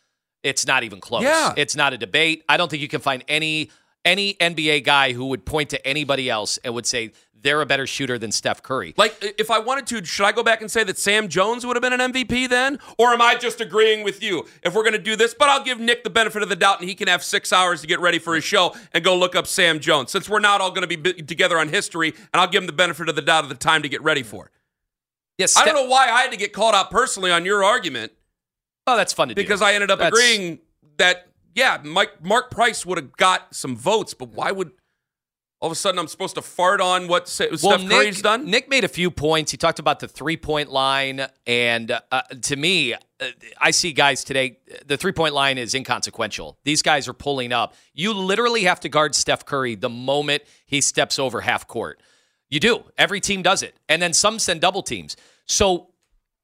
It's 0.44 0.66
not 0.66 0.84
even 0.84 1.00
close. 1.00 1.24
Yeah. 1.24 1.54
It's 1.56 1.76
not 1.76 1.94
a 1.94 1.98
debate. 1.98 2.44
I 2.50 2.58
don't 2.58 2.70
think 2.70 2.82
you 2.82 2.88
can 2.88 3.02
find 3.02 3.24
any 3.28 3.70
any 4.06 4.34
NBA 4.36 4.84
guy 4.84 5.14
who 5.14 5.26
would 5.28 5.46
point 5.46 5.70
to 5.72 5.88
anybody 5.88 6.30
else 6.30 6.58
and 6.64 6.74
would 6.74 6.86
say 6.86 7.12
they're 7.44 7.62
a 7.62 7.66
better 7.66 7.88
shooter 7.88 8.20
than 8.20 8.32
Steph 8.32 8.62
Curry. 8.62 8.94
like, 8.98 9.16
if 9.40 9.50
I 9.50 9.58
wanted 9.58 9.88
to, 9.88 10.06
should 10.06 10.26
I 10.26 10.32
go 10.32 10.44
back 10.44 10.62
and 10.62 10.70
say 10.70 10.84
that 10.84 10.96
Sam 11.00 11.28
Jones 11.28 11.66
would 11.66 11.76
have 11.76 11.82
been 11.82 12.00
an 12.00 12.12
MVP 12.14 12.48
then? 12.50 12.78
Or 13.00 13.14
am 13.14 13.22
I 13.22 13.34
just 13.34 13.60
agreeing 13.62 14.04
with 14.04 14.22
you 14.22 14.46
if 14.62 14.76
we're 14.76 14.84
going 14.84 14.94
to 14.94 15.00
do 15.00 15.16
this? 15.16 15.34
But 15.34 15.50
I'll 15.50 15.64
give 15.64 15.80
Nick 15.80 16.04
the 16.04 16.12
benefit 16.12 16.44
of 16.44 16.50
the 16.50 16.56
doubt 16.56 16.80
and 16.82 16.88
he 16.88 16.94
can 16.94 17.08
have 17.08 17.24
six 17.24 17.52
hours 17.52 17.82
to 17.82 17.88
get 17.88 18.00
ready 18.00 18.20
for 18.20 18.36
his 18.36 18.44
show 18.44 18.76
and 18.94 19.04
go 19.04 19.18
look 19.18 19.36
up 19.36 19.48
Sam 19.48 19.80
Jones 19.80 20.12
since 20.12 20.30
we're 20.30 20.40
not 20.40 20.62
all 20.62 20.70
going 20.70 20.88
to 20.88 20.98
be 20.98 21.14
together 21.24 21.58
on 21.58 21.70
history 21.70 22.10
and 22.10 22.40
I'll 22.42 22.48
give 22.48 22.62
him 22.62 22.68
the 22.68 22.74
benefit 22.74 23.10
of 23.10 23.16
the 23.16 23.24
doubt 23.24 23.44
of 23.44 23.50
the 23.50 23.56
time 23.56 23.82
to 23.82 23.90
get 23.90 24.04
ready 24.04 24.22
for 24.22 24.46
it. 24.46 24.52
Yes, 25.40 25.58
I 25.58 25.66
don't 25.66 25.74
know 25.74 25.86
why 25.90 26.10
I 26.12 26.22
had 26.22 26.32
to 26.32 26.38
get 26.38 26.54
called 26.54 26.76
out 26.76 26.92
personally 26.92 27.32
on 27.32 27.44
your 27.46 27.64
argument 27.64 28.12
Oh, 28.86 28.96
that's 28.96 29.14
fun 29.14 29.30
to 29.30 29.34
do. 29.34 29.42
because 29.42 29.64
I 29.64 29.74
ended 29.74 29.90
up 29.90 29.98
That's- 29.98 30.12
agreeing 30.14 30.60
that, 30.98 31.28
yeah, 31.54 31.80
Mike, 31.84 32.24
Mark 32.24 32.52
Price 32.52 32.86
would 32.86 32.98
have 32.98 33.16
got 33.18 33.54
some 33.54 33.76
votes, 33.76 34.14
but 34.14 34.30
why 34.30 34.52
would 34.52 34.72
all 35.60 35.68
of 35.68 35.72
a 35.72 35.76
sudden 35.76 36.00
I'm 36.00 36.08
supposed 36.08 36.36
to 36.36 36.42
fart 36.42 36.82
on 36.82 37.08
what 37.08 37.30
Sa- 37.30 37.46
Well, 37.50 37.58
Steph 37.58 37.82
Nick, 37.82 37.90
Curry's 37.92 38.22
done? 38.22 38.50
Nick 38.50 38.68
made 38.68 38.84
a 38.84 38.88
few 38.88 39.12
points. 39.12 39.52
He 39.52 39.58
talked 39.58 39.78
about 39.78 40.00
the 40.00 40.08
three 40.08 40.36
point 40.38 40.72
line. 40.72 41.28
And 41.46 42.00
uh, 42.12 42.22
to 42.42 42.56
me, 42.56 42.94
uh, 42.96 42.98
I 43.60 43.70
see 43.70 43.94
guys 43.94 44.24
today, 44.24 44.58
the 44.88 44.98
three 44.98 45.12
point 45.12 45.36
line 45.36 45.60
is 45.60 45.76
inconsequential. 45.76 46.58
These 46.64 46.82
guys 46.82 47.08
are 47.08 47.14
pulling 47.14 47.54
up. 47.54 47.76
You 47.94 48.14
literally 48.14 48.64
have 48.64 48.80
to 48.80 48.90
guard 48.90 49.14
Steph 49.14 49.46
Curry 49.46 49.76
the 49.76 49.90
moment 49.90 50.44
he 50.66 50.82
steps 50.82 51.20
over 51.20 51.42
half 51.42 51.68
court. 51.68 52.02
You 52.50 52.60
do. 52.60 52.84
Every 52.98 53.22
team 53.22 53.44
does 53.44 53.62
it. 53.62 53.76
And 53.88 54.02
then 54.02 54.14
some 54.14 54.40
send 54.40 54.62
double 54.62 54.82
teams. 54.82 55.16
So 55.46 55.91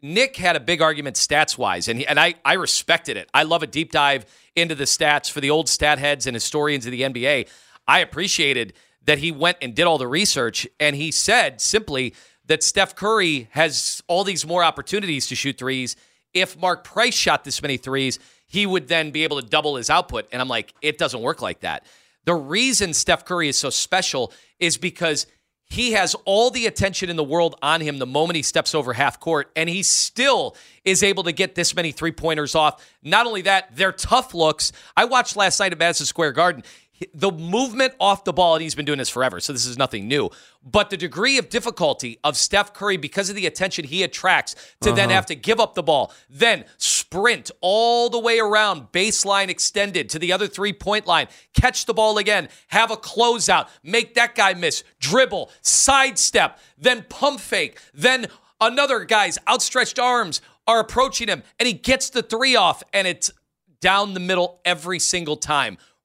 Nick 0.02 0.36
had 0.36 0.56
a 0.56 0.60
big 0.60 0.82
argument 0.82 1.16
stats 1.16 1.58
wise, 1.58 1.88
and 1.88 2.00
he, 2.00 2.08
and 2.08 2.20
I 2.20 2.36
I 2.46 2.54
respected 2.54 3.18
it. 3.18 3.30
I 3.34 3.44
love 3.44 3.64
a 3.64 3.68
deep 3.68 3.92
dive 3.92 4.26
into 4.56 4.76
the 4.76 4.84
stats 4.84 5.30
for 5.30 5.42
the 5.42 5.50
old 5.50 5.70
stat 5.70 6.00
heads 6.00 6.28
and 6.28 6.36
historians 6.36 6.86
of 6.86 6.92
the 6.92 7.02
NBA. 7.02 7.48
I 7.88 8.00
appreciated 8.00 8.74
that 9.06 9.20
he 9.20 9.32
went 9.32 9.58
and 9.62 9.74
did 9.74 9.86
all 9.86 9.98
the 9.98 10.08
research, 10.08 10.68
and 10.80 10.96
he 10.96 11.12
said 11.12 11.62
simply 11.62 12.14
that 12.45 12.64
Steph 12.64 12.95
Curry 12.95 13.48
has 13.52 14.04
all 14.07 14.24
these 14.24 14.45
more 14.45 14.64
opportunities 14.64 15.28
to 15.28 15.36
shoot 15.36 15.57
threes. 15.57 15.95
If 16.33 16.60
Mark 16.60 16.83
Price 16.83 17.16
shot 17.16 17.44
this 17.44 17.62
many 17.62 17.78
threes, 17.78 18.19
he 18.48 18.66
would 18.66 18.88
then 18.88 19.12
be 19.12 19.24
able 19.24 19.42
to 19.42 19.48
double 19.48 19.76
his 19.76 19.90
output. 19.90 20.28
And 20.31 20.42
I'm 20.42 20.48
like, 20.48 20.74
it 20.81 20.98
doesn't 20.98 21.21
work 21.21 21.42
like 21.42 21.62
that. 21.62 21.86
The 22.26 22.36
reason 22.36 22.94
Steph 22.94 23.26
Curry 23.26 23.48
is 23.48 23.57
so 23.57 23.69
special 23.69 24.33
is 24.60 24.78
because 24.78 25.28
he 25.69 25.92
has 25.92 26.16
all 26.26 26.50
the 26.50 26.66
attention 26.66 27.09
in 27.09 27.16
the 27.18 27.24
world 27.24 27.56
on 27.62 27.81
him 27.81 27.97
the 27.97 28.06
moment 28.06 28.38
he 28.38 28.42
steps 28.42 28.74
over 28.74 28.94
half 28.94 29.19
court, 29.19 29.52
and 29.56 29.69
he 29.69 29.83
still 29.83 30.56
is 30.86 31.04
able 31.04 31.24
to 31.24 31.31
get 31.31 31.56
this 31.56 31.76
many 31.76 31.92
three 31.92 32.12
pointers 32.12 32.56
off. 32.56 32.86
Not 33.04 33.26
only 33.26 33.42
that, 33.44 33.76
they're 33.76 33.92
tough 33.92 34.33
looks. 34.33 34.71
I 34.95 35.06
watched 35.06 35.36
last 35.36 35.59
night 35.59 35.74
at 35.74 35.78
Madison 35.78 36.06
Square 36.06 36.31
Garden. 36.33 36.64
The 37.13 37.31
movement 37.31 37.94
off 37.99 38.23
the 38.23 38.33
ball, 38.33 38.56
and 38.56 38.63
he's 38.63 38.75
been 38.75 38.85
doing 38.85 38.97
this 38.97 39.09
forever, 39.09 39.39
so 39.39 39.54
this 39.54 39.66
is 39.66 39.77
nothing 39.77 40.07
new. 40.07 40.30
But 40.63 40.89
the 40.89 40.97
degree 40.97 41.37
of 41.37 41.49
difficulty 41.49 42.19
of 42.23 42.35
Steph 42.35 42.73
Curry 42.73 42.97
because 42.97 43.30
of 43.30 43.35
the 43.35 43.45
attention 43.45 43.85
he 43.85 44.04
attracts 44.04 44.56
to 44.81 44.92
then 44.92 45.06
uh-huh. 45.06 45.16
have 45.16 45.25
to 45.27 45.35
give 45.35 45.59
up 45.59 45.75
the 45.75 45.83
ball, 45.83 46.11
then 46.30 46.66
sprint 46.77 47.51
all 47.61 48.09
the 48.09 48.19
way 48.19 48.39
around, 48.39 48.92
baseline 48.92 49.49
extended 49.49 50.09
to 50.09 50.19
the 50.19 50.33
other 50.33 50.47
three 50.47 50.73
point 50.73 51.07
line, 51.07 51.27
catch 51.54 51.85
the 51.85 51.94
ball 51.94 52.18
again, 52.18 52.49
have 52.68 52.92
a 52.92 52.97
closeout, 52.97 53.68
make 53.83 54.16
that 54.16 54.35
guy 54.35 54.54
miss, 54.54 54.83
dribble, 54.99 55.51
sidestep, 55.61 56.59
then 56.77 57.06
pump 57.09 57.39
fake, 57.39 57.80
then 57.94 58.27
another 58.59 59.06
guy's 59.06 59.37
outstretched 59.47 59.99
arms 59.99 60.42
are 60.68 60.80
approaching 60.80 61.27
him, 61.27 61.44
and 61.59 61.68
he 61.68 61.73
gets 61.73 62.09
the 62.09 62.21
three 62.21 62.56
off, 62.56 62.83
and 62.92 63.07
it's 63.07 63.31
down 63.80 64.13
the 64.13 64.19
middle 64.19 64.59
every 64.66 64.99
single 64.99 65.37
time, 65.37 65.77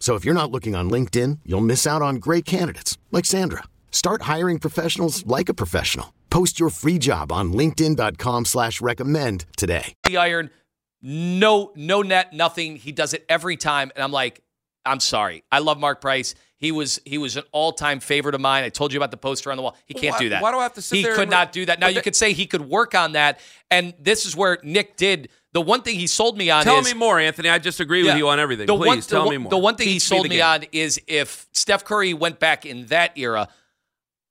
So 0.00 0.14
if 0.14 0.24
you're 0.24 0.34
not 0.34 0.50
looking 0.50 0.74
on 0.74 0.90
LinkedIn, 0.90 1.40
you'll 1.44 1.60
miss 1.60 1.86
out 1.86 2.02
on 2.02 2.16
great 2.16 2.44
candidates 2.44 2.98
like 3.12 3.26
Sandra. 3.26 3.62
Start 3.92 4.22
hiring 4.22 4.58
professionals 4.58 5.24
like 5.26 5.48
a 5.50 5.54
professional. 5.54 6.14
Post 6.30 6.58
your 6.58 6.70
free 6.70 6.98
job 6.98 7.30
on 7.30 7.52
LinkedIn.com 7.52 8.46
slash 8.46 8.80
recommend 8.80 9.44
today. 9.56 9.92
The 10.04 10.16
iron, 10.16 10.50
no, 11.02 11.72
no 11.76 12.02
net, 12.02 12.32
nothing. 12.32 12.76
He 12.76 12.92
does 12.92 13.14
it 13.14 13.24
every 13.28 13.56
time. 13.56 13.92
And 13.94 14.02
I'm 14.02 14.12
like, 14.12 14.40
I'm 14.86 15.00
sorry. 15.00 15.44
I 15.52 15.58
love 15.58 15.78
Mark 15.78 16.00
Price. 16.00 16.34
He 16.56 16.72
was 16.72 17.00
he 17.04 17.18
was 17.18 17.36
an 17.36 17.44
all 17.52 17.72
time 17.72 18.00
favorite 18.00 18.34
of 18.34 18.40
mine. 18.40 18.64
I 18.64 18.68
told 18.68 18.92
you 18.92 18.98
about 18.98 19.10
the 19.10 19.16
poster 19.16 19.50
on 19.50 19.56
the 19.56 19.62
wall. 19.62 19.76
He 19.86 19.94
can't 19.94 20.12
Why- 20.14 20.18
do 20.18 20.28
that. 20.30 20.42
why 20.42 20.52
do 20.52 20.58
I 20.58 20.62
have 20.64 20.74
to 20.74 20.82
sit 20.82 20.96
He 20.96 21.02
there 21.02 21.14
could 21.14 21.22
and- 21.22 21.30
not 21.30 21.52
do 21.52 21.66
that. 21.66 21.78
Now 21.80 21.86
but 21.86 21.90
you 21.90 21.94
that- 21.96 22.04
could 22.04 22.16
say 22.16 22.32
he 22.32 22.46
could 22.46 22.62
work 22.68 22.94
on 22.94 23.12
that. 23.12 23.40
And 23.70 23.94
this 23.98 24.24
is 24.26 24.36
where 24.36 24.58
Nick 24.62 24.96
did 24.96 25.30
the 25.52 25.60
one 25.60 25.82
thing 25.82 25.98
he 25.98 26.06
sold 26.06 26.38
me 26.38 26.50
on. 26.50 26.60
Is 26.60 26.64
Tell 26.64 26.78
is, 26.78 26.86
me 26.86 26.94
more, 26.98 27.18
Anthony. 27.18 27.48
I 27.48 27.58
just 27.58 27.80
agree 27.80 28.02
Yeah. 28.02 28.12
with 28.12 28.18
you 28.18 28.28
on 28.28 28.38
everything. 28.38 28.66
The 28.66 28.76
Please 28.76 28.86
one, 28.86 29.00
tell 29.00 29.24
the, 29.24 29.30
me 29.30 29.38
more. 29.38 29.50
The 29.50 29.58
one 29.58 29.76
thing 29.76 29.88
he 29.88 29.98
sold 29.98 30.26
the 30.26 30.30
me, 30.30 30.40
on 30.40 30.64
is 30.72 31.00
if 31.06 31.46
Steph 31.52 31.84
Curry 31.84 32.14
went 32.14 32.38
back 32.38 32.64
in 32.64 32.86
that 32.86 33.16
era, 33.18 33.48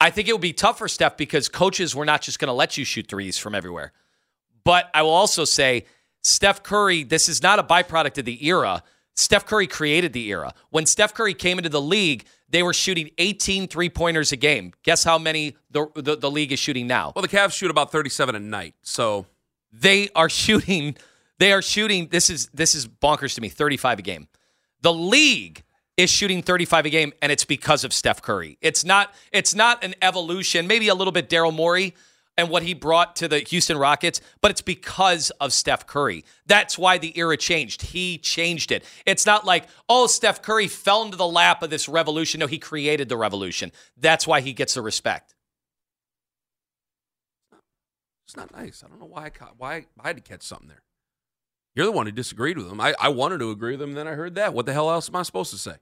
I 0.02 0.12
think 0.12 0.28
it 0.30 0.32
would 0.32 0.42
be 0.42 0.54
tough 0.54 0.78
for 0.78 0.88
Steph 0.88 1.18
because 1.18 1.50
coaches 1.50 1.94
were 1.96 2.06
not 2.06 2.22
just 2.22 2.40
going 2.40 2.48
to 2.48 2.54
let 2.54 2.78
you 2.78 2.86
shoot 2.86 3.08
threes 3.08 3.38
from 3.38 3.54
everywhere. 3.54 3.92
But 4.64 4.90
I 4.94 5.02
will 5.02 5.10
also 5.10 5.46
say, 5.46 5.86
Steph 6.22 6.64
Curry, 6.64 7.04
this 7.04 7.28
is 7.28 7.44
not 7.44 7.60
a 7.60 7.64
byproduct 7.64 8.18
of 8.18 8.26
the 8.26 8.46
era. 8.48 8.84
Steph 9.16 9.46
Curry 9.46 9.68
created 9.68 10.14
the 10.14 10.30
era. 10.30 10.54
When 10.70 10.86
Steph 10.86 11.14
Curry 11.14 11.34
came 11.34 11.58
into 11.58 11.70
the 11.70 11.82
league, 11.82 12.26
they 12.48 12.64
were 12.64 12.74
shooting 12.74 13.10
18 13.18 13.68
three 13.68 13.90
pointers 13.90 14.32
a 14.32 14.38
game. 14.38 14.74
Guess 14.84 15.04
how 15.04 15.18
many 15.18 15.58
the, 15.70 15.88
the, 15.96 16.16
the 16.16 16.32
league 16.32 16.52
is 16.52 16.60
shooting 16.60 16.88
now? 16.88 17.12
Well, 17.16 17.22
the 17.22 17.28
Cavs 17.28 17.54
shoot 17.54 17.70
about 17.70 17.92
37 17.92 18.36
a 18.36 18.40
night. 18.40 18.76
So 18.82 19.26
they 19.72 20.10
are 20.16 20.30
shooting 20.30 20.96
they 21.40 21.54
are 21.54 21.62
shooting 21.62 22.08
this 22.08 22.30
is 22.30 22.48
this 22.54 22.76
is 22.76 22.88
bonkers 22.88 23.34
to 23.36 23.42
me 23.42 23.50
35 23.50 24.00
a 24.00 24.02
game. 24.02 24.28
The 24.82 24.94
league 24.94 25.64
is 25.98 26.10
shooting 26.10 26.44
35 26.44 26.86
a 26.86 26.90
game 26.90 27.14
and 27.22 27.32
it's 27.32 27.46
because 27.46 27.84
of 27.84 27.94
Steph 27.94 28.22
Curry. 28.22 28.58
It's 28.62 28.86
not 28.86 29.14
it's 29.32 29.56
not 29.56 29.84
an 29.84 29.96
evolution 30.02 30.68
maybe 30.68 30.90
a 30.90 30.96
little 30.96 31.14
bit 31.14 31.30
Daryl 31.30 31.54
Morey 31.54 31.96
and 32.38 32.50
what 32.50 32.64
he 32.64 32.74
brought 32.74 33.16
to 33.18 33.28
the 33.28 33.40
Houston 33.40 33.78
Rockets 33.78 34.20
but 34.42 34.52
it's 34.52 34.62
because 34.62 35.30
of 35.42 35.54
Steph 35.54 35.88
Curry. 35.88 36.26
That's 36.46 36.78
why 36.78 36.98
the 36.98 37.18
era 37.18 37.38
changed. 37.38 37.84
He 37.84 38.18
changed 38.18 38.72
it. 38.72 38.84
It's 39.06 39.26
not 39.26 39.46
like 39.46 39.66
oh 39.88 40.08
Steph 40.08 40.42
Curry 40.42 40.68
fell 40.68 41.04
into 41.04 41.18
the 41.18 41.28
lap 41.28 41.64
of 41.64 41.70
this 41.70 41.88
revolution. 41.88 42.42
No 42.42 42.48
he 42.48 42.60
created 42.60 43.08
the 43.08 43.18
revolution. 43.18 43.72
That's 43.96 44.28
why 44.28 44.42
he 44.42 44.52
gets 44.52 44.74
the 44.74 44.82
respect. 44.82 45.36
It's 48.26 48.36
not 48.36 48.52
nice. 48.52 48.84
I 48.86 48.90
don't 48.90 49.00
know 49.00 49.08
why 49.08 49.26
I 49.26 49.30
caught, 49.30 49.56
why 49.58 49.86
I 50.00 50.08
had 50.08 50.18
to 50.18 50.22
catch 50.22 50.44
something 50.44 50.68
there. 50.68 50.84
You're 51.80 51.86
the 51.88 51.94
one 51.94 52.06
who 52.08 52.12
disagreed 52.12 52.58
with 52.58 52.68
him. 52.70 52.82
I, 52.82 52.94
I 53.00 53.08
wanted 53.08 53.40
to 53.40 53.52
agree 53.52 53.72
with 53.72 53.82
him, 53.82 53.94
then 53.94 54.06
I 54.06 54.12
heard 54.12 54.36
that. 54.36 54.54
What 54.54 54.66
the 54.66 54.74
hell 54.74 54.92
else 54.92 55.08
am 55.08 55.16
I 55.16 55.24
supposed 55.24 55.52
to 55.52 55.58
say? 55.58 55.76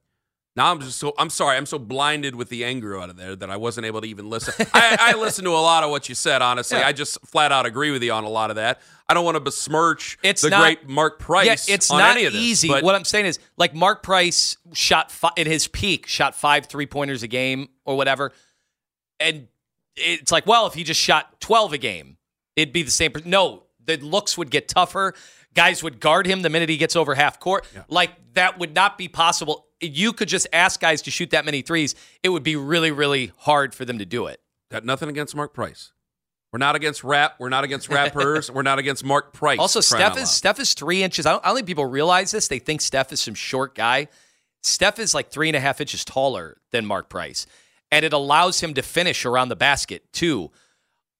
Now 0.55 0.71
I'm 0.71 0.79
just 0.79 0.99
so 0.99 1.13
I'm 1.17 1.31
sorry. 1.31 1.57
I'm 1.57 1.65
so 1.65 1.79
blinded 1.79 2.35
with 2.35 2.49
the 2.49 2.63
anger 2.65 2.99
out 2.99 3.09
of 3.09 3.17
there 3.17 3.35
that 3.35 3.49
I 3.49 3.57
wasn't 3.57 3.85
able 3.87 4.01
to 4.01 4.07
even 4.07 4.29
listen. 4.29 4.53
I, 4.75 4.97
I 4.99 5.13
listened 5.17 5.45
to 5.45 5.51
a 5.51 5.53
lot 5.53 5.83
of 5.83 5.89
what 5.89 6.07
you 6.07 6.13
said. 6.15 6.41
Honestly, 6.43 6.77
Yeah. 6.77 6.87
I 6.87 6.93
just 6.93 7.19
flat 7.25 7.51
out 7.51 7.65
agree 7.65 7.89
with 7.89 8.03
you 8.03 8.11
on 8.11 8.23
a 8.25 8.29
lot 8.29 8.51
of 8.51 8.57
that. 8.57 8.79
I 9.09 9.15
don't 9.15 9.25
want 9.25 9.35
to 9.37 9.39
besmirch 9.39 10.19
It's 10.21 10.41
the 10.43 10.49
not- 10.51 10.61
great 10.61 10.87
Mark 10.87 11.17
Price. 11.17 11.67
Yeah, 11.67 11.73
it's 11.75 11.91
not 11.91 12.15
this, 12.15 12.33
easy. 12.35 12.67
but- 12.67 12.83
What 12.83 12.93
I'm 12.95 13.05
saying 13.05 13.25
is, 13.25 13.39
like 13.57 13.73
Mark 13.73 14.03
Price 14.03 14.57
shot 14.73 15.11
fi- 15.11 15.31
at 15.37 15.47
his 15.47 15.67
peak, 15.67 16.05
shot 16.07 16.35
five 16.35 16.67
three 16.67 16.85
pointers 16.87 17.23
a 17.23 17.27
game 17.27 17.69
or 17.85 17.95
whatever, 17.97 18.33
and 19.19 19.47
it's 19.95 20.31
like, 20.31 20.45
well, 20.45 20.67
if 20.67 20.73
he 20.75 20.83
just 20.83 20.99
shot 20.99 21.39
12 21.39 21.73
a 21.73 21.77
game, 21.79 22.17
it'd 22.55 22.73
be 22.73 22.83
the 22.83 22.91
same. 22.91 23.13
No, 23.25 23.63
the 23.83 23.97
looks 23.97 24.37
would 24.37 24.51
get 24.51 24.67
tougher. 24.67 25.13
Guys 25.57 25.81
would 25.81 25.99
guard 25.99 26.27
him 26.27 26.43
the 26.43 26.49
minute 26.49 26.69
he 26.69 26.77
gets 26.77 26.95
over 26.95 27.15
half 27.15 27.39
court. 27.39 27.65
Like 27.89 28.11
that 28.35 28.59
would 28.59 28.75
not 28.75 28.95
be 28.97 29.07
possible. 29.07 29.65
You 29.81 30.13
could 30.13 30.27
just 30.27 30.45
ask 30.53 30.79
guys 30.79 31.01
to 31.01 31.11
shoot 31.11 31.31
that 31.31 31.45
many 31.45 31.63
threes. 31.63 31.95
It 32.21 32.29
would 32.29 32.43
be 32.43 32.55
really, 32.55 32.91
really 32.91 33.31
hard 33.39 33.73
for 33.73 33.83
them 33.83 33.97
to 33.97 34.05
do 34.05 34.27
it. 34.27 34.39
Got 34.69 34.85
nothing 34.85 35.09
against 35.09 35.35
Mark 35.35 35.55
Price. 35.55 35.93
We're 36.53 36.59
not 36.59 36.75
against 36.75 37.03
rap. 37.03 37.37
We're 37.39 37.49
not 37.49 37.63
against 37.63 37.89
rappers. 37.89 38.51
We're 38.53 38.61
not 38.61 38.77
against 38.77 39.03
Mark 39.03 39.33
Price. 39.33 39.59
Also, 39.59 39.81
Steph 39.81 40.17
is. 40.17 40.29
Steph 40.29 40.59
is 40.59 40.73
three 40.75 41.01
inches. 41.03 41.25
I 41.25 41.31
don't, 41.31 41.43
I 41.43 41.47
don't 41.49 41.55
think 41.55 41.67
people 41.67 41.85
realize 41.85 42.31
this. 42.31 42.47
They 42.47 42.59
think 42.59 42.81
Steph 42.81 43.11
is 43.11 43.19
some 43.19 43.33
short 43.33 43.73
guy. 43.75 44.09
Steph 44.61 44.99
is 44.99 45.15
like 45.15 45.29
three 45.29 45.49
and 45.49 45.55
a 45.55 45.59
half 45.59 45.81
inches 45.81 46.05
taller 46.05 46.57
than 46.71 46.85
Mark 46.85 47.09
Price, 47.09 47.47
and 47.91 48.05
it 48.05 48.13
allows 48.13 48.59
him 48.61 48.73
to 48.75 48.81
finish 48.81 49.25
around 49.25 49.49
the 49.49 49.55
basket 49.55 50.11
too. 50.13 50.51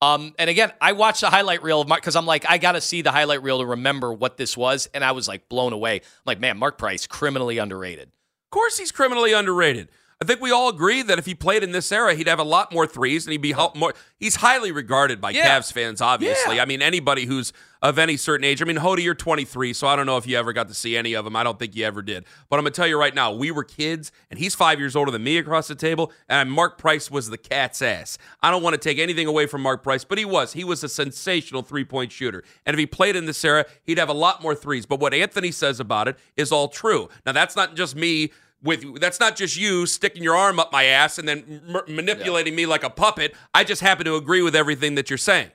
Um, 0.01 0.35
and 0.37 0.49
again, 0.49 0.71
I 0.79 0.91
watched 0.91 1.21
the 1.21 1.29
highlight 1.29 1.63
reel 1.63 1.81
of 1.81 1.87
Mark 1.87 2.01
because 2.01 2.15
I'm 2.15 2.25
like, 2.25 2.45
I 2.47 2.57
got 2.59 2.73
to 2.73 2.81
see 2.81 3.01
the 3.01 3.11
highlight 3.11 3.41
reel 3.41 3.59
to 3.59 3.65
remember 3.65 4.13
what 4.13 4.37
this 4.37 4.55
was, 4.55 4.87
and 4.93 5.03
I 5.03 5.11
was 5.11 5.27
like 5.27 5.49
blown 5.49 5.73
away. 5.73 5.95
I'm 5.95 6.23
like, 6.25 6.39
man, 6.39 6.57
Mark 6.57 6.77
Price 6.77 7.07
criminally 7.07 7.57
underrated. 7.57 8.09
Of 8.09 8.51
course, 8.51 8.77
he's 8.77 8.91
criminally 8.91 9.33
underrated. 9.33 9.89
I 10.19 10.25
think 10.25 10.41
we 10.41 10.51
all 10.51 10.69
agree 10.69 11.03
that 11.03 11.19
if 11.19 11.27
he 11.27 11.35
played 11.35 11.61
in 11.63 11.71
this 11.71 11.91
era, 11.91 12.15
he'd 12.15 12.27
have 12.27 12.39
a 12.39 12.43
lot 12.43 12.73
more 12.73 12.87
threes 12.87 13.25
and 13.27 13.31
he'd 13.33 13.41
be 13.41 13.53
more. 13.75 13.93
He's 14.19 14.37
highly 14.37 14.71
regarded 14.71 15.21
by 15.21 15.29
Yeah. 15.29 15.59
Cavs 15.59 15.71
fans, 15.71 16.01
obviously. 16.01 16.55
Yeah. 16.55 16.63
I 16.63 16.65
mean, 16.65 16.81
anybody 16.81 17.25
who's 17.25 17.53
of 17.81 17.99
any 17.99 18.17
certain 18.17 18.43
age. 18.43 18.61
I 18.61 18.65
mean, 18.65 18.77
Hody, 18.77 19.03
you're 19.03 19.13
23, 19.15 19.73
so 19.73 19.87
I 19.87 19.95
don't 19.95 20.05
know 20.05 20.17
if 20.17 20.25
you 20.25 20.37
ever 20.37 20.53
got 20.53 20.67
to 20.69 20.73
see 20.73 20.97
any 20.97 21.13
of 21.13 21.25
them. 21.25 21.35
I 21.35 21.43
don't 21.43 21.59
think 21.59 21.75
you 21.75 21.85
ever 21.85 22.01
did. 22.01 22.25
But 22.49 22.57
I'm 22.57 22.63
going 22.63 22.73
to 22.73 22.75
tell 22.75 22.87
you 22.87 22.99
right 22.99 23.13
now, 23.13 23.31
we 23.31 23.51
were 23.51 23.63
kids, 23.63 24.11
and 24.29 24.39
he's 24.39 24.55
five 24.55 24.79
years 24.79 24.95
older 24.95 25.11
than 25.11 25.23
me 25.23 25.37
across 25.37 25.67
the 25.67 25.75
table, 25.75 26.11
and 26.27 26.51
Mark 26.51 26.77
Price 26.77 27.11
was 27.11 27.29
the 27.29 27.37
cat's 27.37 27.81
ass. 27.81 28.17
I 28.41 28.51
don't 28.51 28.63
want 28.63 28.73
to 28.73 28.79
take 28.79 28.97
anything 28.99 29.27
away 29.27 29.45
from 29.45 29.61
Mark 29.61 29.83
Price, 29.83 30.03
but 30.03 30.17
he 30.17 30.25
was. 30.25 30.53
He 30.53 30.63
was 30.63 30.83
a 30.83 30.89
sensational 30.89 31.61
three 31.61 31.85
point 31.85 32.11
shooter. 32.11 32.43
And 32.65 32.73
if 32.73 32.79
he 32.79 32.85
played 32.85 33.15
in 33.15 33.25
this 33.25 33.43
era, 33.45 33.65
he'd 33.83 33.99
have 33.99 34.09
a 34.09 34.13
lot 34.13 34.41
more 34.41 34.55
threes. 34.55 34.85
But 34.85 34.99
what 34.99 35.13
Anthony 35.13 35.51
says 35.51 35.79
about 35.79 36.07
it 36.07 36.17
is 36.35 36.51
all 36.51 36.67
true. 36.69 37.09
Now, 37.25 37.31
that's 37.31 37.55
not 37.55 37.75
just 37.75 37.95
me 37.95 38.31
with 38.63 38.99
that's 38.99 39.19
not 39.19 39.35
just 39.35 39.57
you 39.57 39.85
sticking 39.85 40.23
your 40.23 40.35
arm 40.35 40.59
up 40.59 40.71
my 40.71 40.85
ass 40.85 41.17
and 41.17 41.27
then 41.27 41.61
m- 41.67 41.95
manipulating 41.95 42.55
me 42.55 42.65
like 42.65 42.83
a 42.83 42.89
puppet. 42.89 43.35
I 43.53 43.63
just 43.63 43.81
happen 43.81 44.05
to 44.05 44.15
agree 44.15 44.41
with 44.41 44.55
everything 44.55 44.95
that 44.95 45.09
you're 45.09 45.17
saying. 45.17 45.51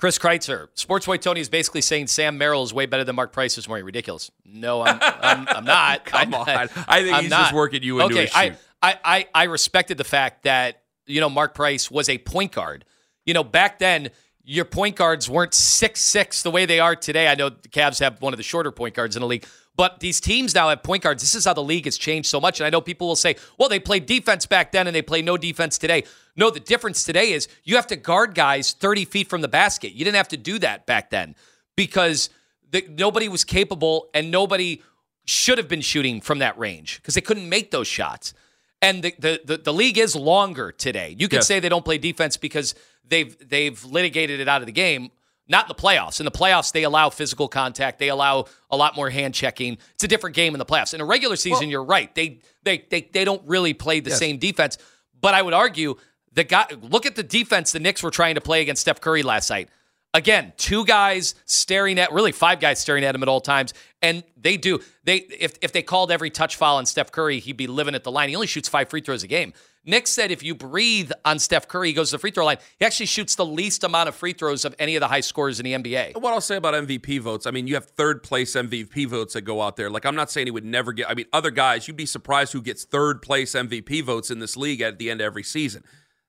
Chris 0.00 0.18
Kreitzer, 0.18 0.68
Sports 0.74 1.06
White 1.06 1.20
Tony 1.20 1.40
is 1.40 1.50
basically 1.50 1.82
saying 1.82 2.06
Sam 2.06 2.38
Merrill 2.38 2.62
is 2.62 2.72
way 2.72 2.86
better 2.86 3.04
than 3.04 3.16
Mark 3.16 3.32
Price. 3.32 3.56
this 3.56 3.68
morning. 3.68 3.84
ridiculous. 3.84 4.30
No, 4.46 4.80
I'm, 4.80 4.98
I'm, 5.02 5.46
I'm 5.48 5.64
not. 5.64 6.04
Come 6.06 6.32
on. 6.32 6.48
I 6.48 6.66
think 7.02 7.14
I'm 7.14 7.22
he's 7.24 7.30
not. 7.30 7.40
just 7.42 7.52
working 7.52 7.82
you 7.82 8.00
into 8.00 8.14
okay, 8.14 8.30
a 8.32 8.36
I, 8.36 8.48
shoot. 8.48 8.58
I, 8.82 8.98
I, 9.04 9.26
I 9.34 9.44
respected 9.44 9.98
the 9.98 10.04
fact 10.04 10.44
that 10.44 10.82
you 11.06 11.20
know 11.20 11.28
Mark 11.28 11.54
Price 11.54 11.90
was 11.90 12.08
a 12.08 12.16
point 12.16 12.52
guard. 12.52 12.86
You 13.26 13.34
know, 13.34 13.44
back 13.44 13.78
then 13.78 14.08
your 14.42 14.64
point 14.64 14.96
guards 14.96 15.28
weren't 15.28 15.52
six 15.52 16.00
six 16.00 16.42
the 16.42 16.50
way 16.50 16.64
they 16.64 16.80
are 16.80 16.96
today. 16.96 17.28
I 17.28 17.34
know 17.34 17.50
the 17.50 17.68
Cavs 17.68 18.00
have 18.00 18.22
one 18.22 18.32
of 18.32 18.38
the 18.38 18.42
shorter 18.42 18.72
point 18.72 18.94
guards 18.94 19.16
in 19.16 19.20
the 19.20 19.28
league, 19.28 19.44
but 19.80 19.98
these 20.00 20.20
teams 20.20 20.54
now 20.54 20.68
have 20.68 20.82
point 20.82 21.02
guards. 21.02 21.22
This 21.22 21.34
is 21.34 21.46
how 21.46 21.54
the 21.54 21.62
league 21.62 21.86
has 21.86 21.96
changed 21.96 22.28
so 22.28 22.38
much. 22.38 22.60
And 22.60 22.66
I 22.66 22.68
know 22.68 22.82
people 22.82 23.08
will 23.08 23.16
say, 23.16 23.36
well, 23.56 23.70
they 23.70 23.80
played 23.80 24.04
defense 24.04 24.44
back 24.44 24.72
then 24.72 24.86
and 24.86 24.94
they 24.94 25.00
play 25.00 25.22
no 25.22 25.38
defense 25.38 25.78
today. 25.78 26.04
No, 26.36 26.50
the 26.50 26.60
difference 26.60 27.02
today 27.02 27.32
is 27.32 27.48
you 27.64 27.76
have 27.76 27.86
to 27.86 27.96
guard 27.96 28.34
guys 28.34 28.74
30 28.74 29.06
feet 29.06 29.30
from 29.30 29.40
the 29.40 29.48
basket. 29.48 29.92
You 29.92 30.04
didn't 30.04 30.18
have 30.18 30.28
to 30.28 30.36
do 30.36 30.58
that 30.58 30.84
back 30.84 31.08
then 31.08 31.34
because 31.76 32.28
the, 32.70 32.86
nobody 32.90 33.26
was 33.26 33.42
capable 33.42 34.10
and 34.12 34.30
nobody 34.30 34.82
should 35.24 35.56
have 35.56 35.68
been 35.68 35.80
shooting 35.80 36.20
from 36.20 36.40
that 36.40 36.58
range 36.58 36.96
because 36.96 37.14
they 37.14 37.22
couldn't 37.22 37.48
make 37.48 37.70
those 37.70 37.88
shots. 37.88 38.34
And 38.82 39.02
the, 39.02 39.14
the, 39.18 39.40
the, 39.46 39.56
the 39.56 39.72
league 39.72 39.96
is 39.96 40.14
longer 40.14 40.72
today. 40.72 41.16
You 41.18 41.26
could 41.26 41.42
say 41.42 41.58
they 41.58 41.70
don't 41.70 41.86
play 41.86 41.96
defense 41.96 42.36
because 42.36 42.74
they've 43.08 43.34
they've 43.48 43.82
litigated 43.82 44.40
it 44.40 44.48
out 44.48 44.60
of 44.60 44.66
the 44.66 44.72
game. 44.72 45.10
Not 45.50 45.64
in 45.64 45.68
the 45.68 45.74
playoffs. 45.74 46.20
In 46.20 46.24
the 46.24 46.30
playoffs, 46.30 46.70
they 46.70 46.84
allow 46.84 47.10
physical 47.10 47.48
contact. 47.48 47.98
They 47.98 48.08
allow 48.08 48.44
a 48.70 48.76
lot 48.76 48.94
more 48.94 49.10
hand 49.10 49.34
checking. 49.34 49.78
It's 49.94 50.04
a 50.04 50.08
different 50.08 50.36
game 50.36 50.54
in 50.54 50.60
the 50.60 50.64
playoffs. 50.64 50.94
In 50.94 51.00
a 51.00 51.04
regular 51.04 51.34
season, 51.34 51.68
you're 51.68 51.82
right. 51.82 52.14
They 52.14 52.38
they 52.62 52.86
they 52.88 53.10
they 53.12 53.24
don't 53.24 53.42
really 53.46 53.74
play 53.74 53.98
the 53.98 54.12
same 54.12 54.38
defense. 54.38 54.78
But 55.20 55.34
I 55.34 55.42
would 55.42 55.52
argue 55.52 55.96
the 56.32 56.44
guy 56.44 56.66
look 56.80 57.04
at 57.04 57.16
the 57.16 57.24
defense 57.24 57.72
the 57.72 57.80
Knicks 57.80 58.00
were 58.00 58.12
trying 58.12 58.36
to 58.36 58.40
play 58.40 58.62
against 58.62 58.82
Steph 58.82 59.00
Curry 59.00 59.24
last 59.24 59.50
night. 59.50 59.68
Again, 60.14 60.52
two 60.56 60.84
guys 60.84 61.34
staring 61.46 61.98
at 61.98 62.12
really 62.12 62.32
five 62.32 62.60
guys 62.60 62.78
staring 62.78 63.02
at 63.02 63.16
him 63.16 63.22
at 63.22 63.28
all 63.28 63.40
times, 63.40 63.74
and 64.02 64.22
they 64.36 64.56
do. 64.56 64.78
They 65.02 65.16
if 65.16 65.54
if 65.62 65.72
they 65.72 65.82
called 65.82 66.12
every 66.12 66.30
touch 66.30 66.54
foul 66.54 66.76
on 66.76 66.86
Steph 66.86 67.10
Curry, 67.10 67.40
he'd 67.40 67.56
be 67.56 67.66
living 67.66 67.96
at 67.96 68.04
the 68.04 68.12
line. 68.12 68.28
He 68.28 68.36
only 68.36 68.46
shoots 68.46 68.68
five 68.68 68.88
free 68.88 69.00
throws 69.00 69.24
a 69.24 69.26
game. 69.26 69.52
Nick 69.84 70.06
said 70.06 70.30
if 70.30 70.42
you 70.42 70.54
breathe 70.54 71.10
on 71.24 71.38
Steph 71.38 71.66
Curry, 71.66 71.88
he 71.88 71.94
goes 71.94 72.10
to 72.10 72.16
the 72.16 72.18
free 72.18 72.30
throw 72.30 72.44
line. 72.44 72.58
He 72.78 72.84
actually 72.84 73.06
shoots 73.06 73.34
the 73.34 73.46
least 73.46 73.82
amount 73.82 74.08
of 74.10 74.14
free 74.14 74.34
throws 74.34 74.64
of 74.64 74.74
any 74.78 74.94
of 74.94 75.00
the 75.00 75.08
high 75.08 75.20
scorers 75.20 75.58
in 75.58 75.64
the 75.64 75.72
NBA. 75.72 76.20
What 76.20 76.34
I'll 76.34 76.40
say 76.42 76.56
about 76.56 76.74
MVP 76.74 77.20
votes, 77.20 77.46
I 77.46 77.50
mean, 77.50 77.66
you 77.66 77.74
have 77.74 77.86
third 77.86 78.22
place 78.22 78.54
MVP 78.54 79.06
votes 79.06 79.32
that 79.34 79.42
go 79.42 79.62
out 79.62 79.76
there. 79.76 79.88
Like, 79.88 80.04
I'm 80.04 80.14
not 80.14 80.30
saying 80.30 80.46
he 80.46 80.50
would 80.50 80.66
never 80.66 80.92
get, 80.92 81.08
I 81.08 81.14
mean, 81.14 81.26
other 81.32 81.50
guys, 81.50 81.88
you'd 81.88 81.96
be 81.96 82.06
surprised 82.06 82.52
who 82.52 82.60
gets 82.60 82.84
third 82.84 83.22
place 83.22 83.52
MVP 83.52 84.04
votes 84.04 84.30
in 84.30 84.38
this 84.38 84.56
league 84.56 84.82
at 84.82 84.98
the 84.98 85.10
end 85.10 85.22
of 85.22 85.24
every 85.24 85.42
season. 85.42 85.82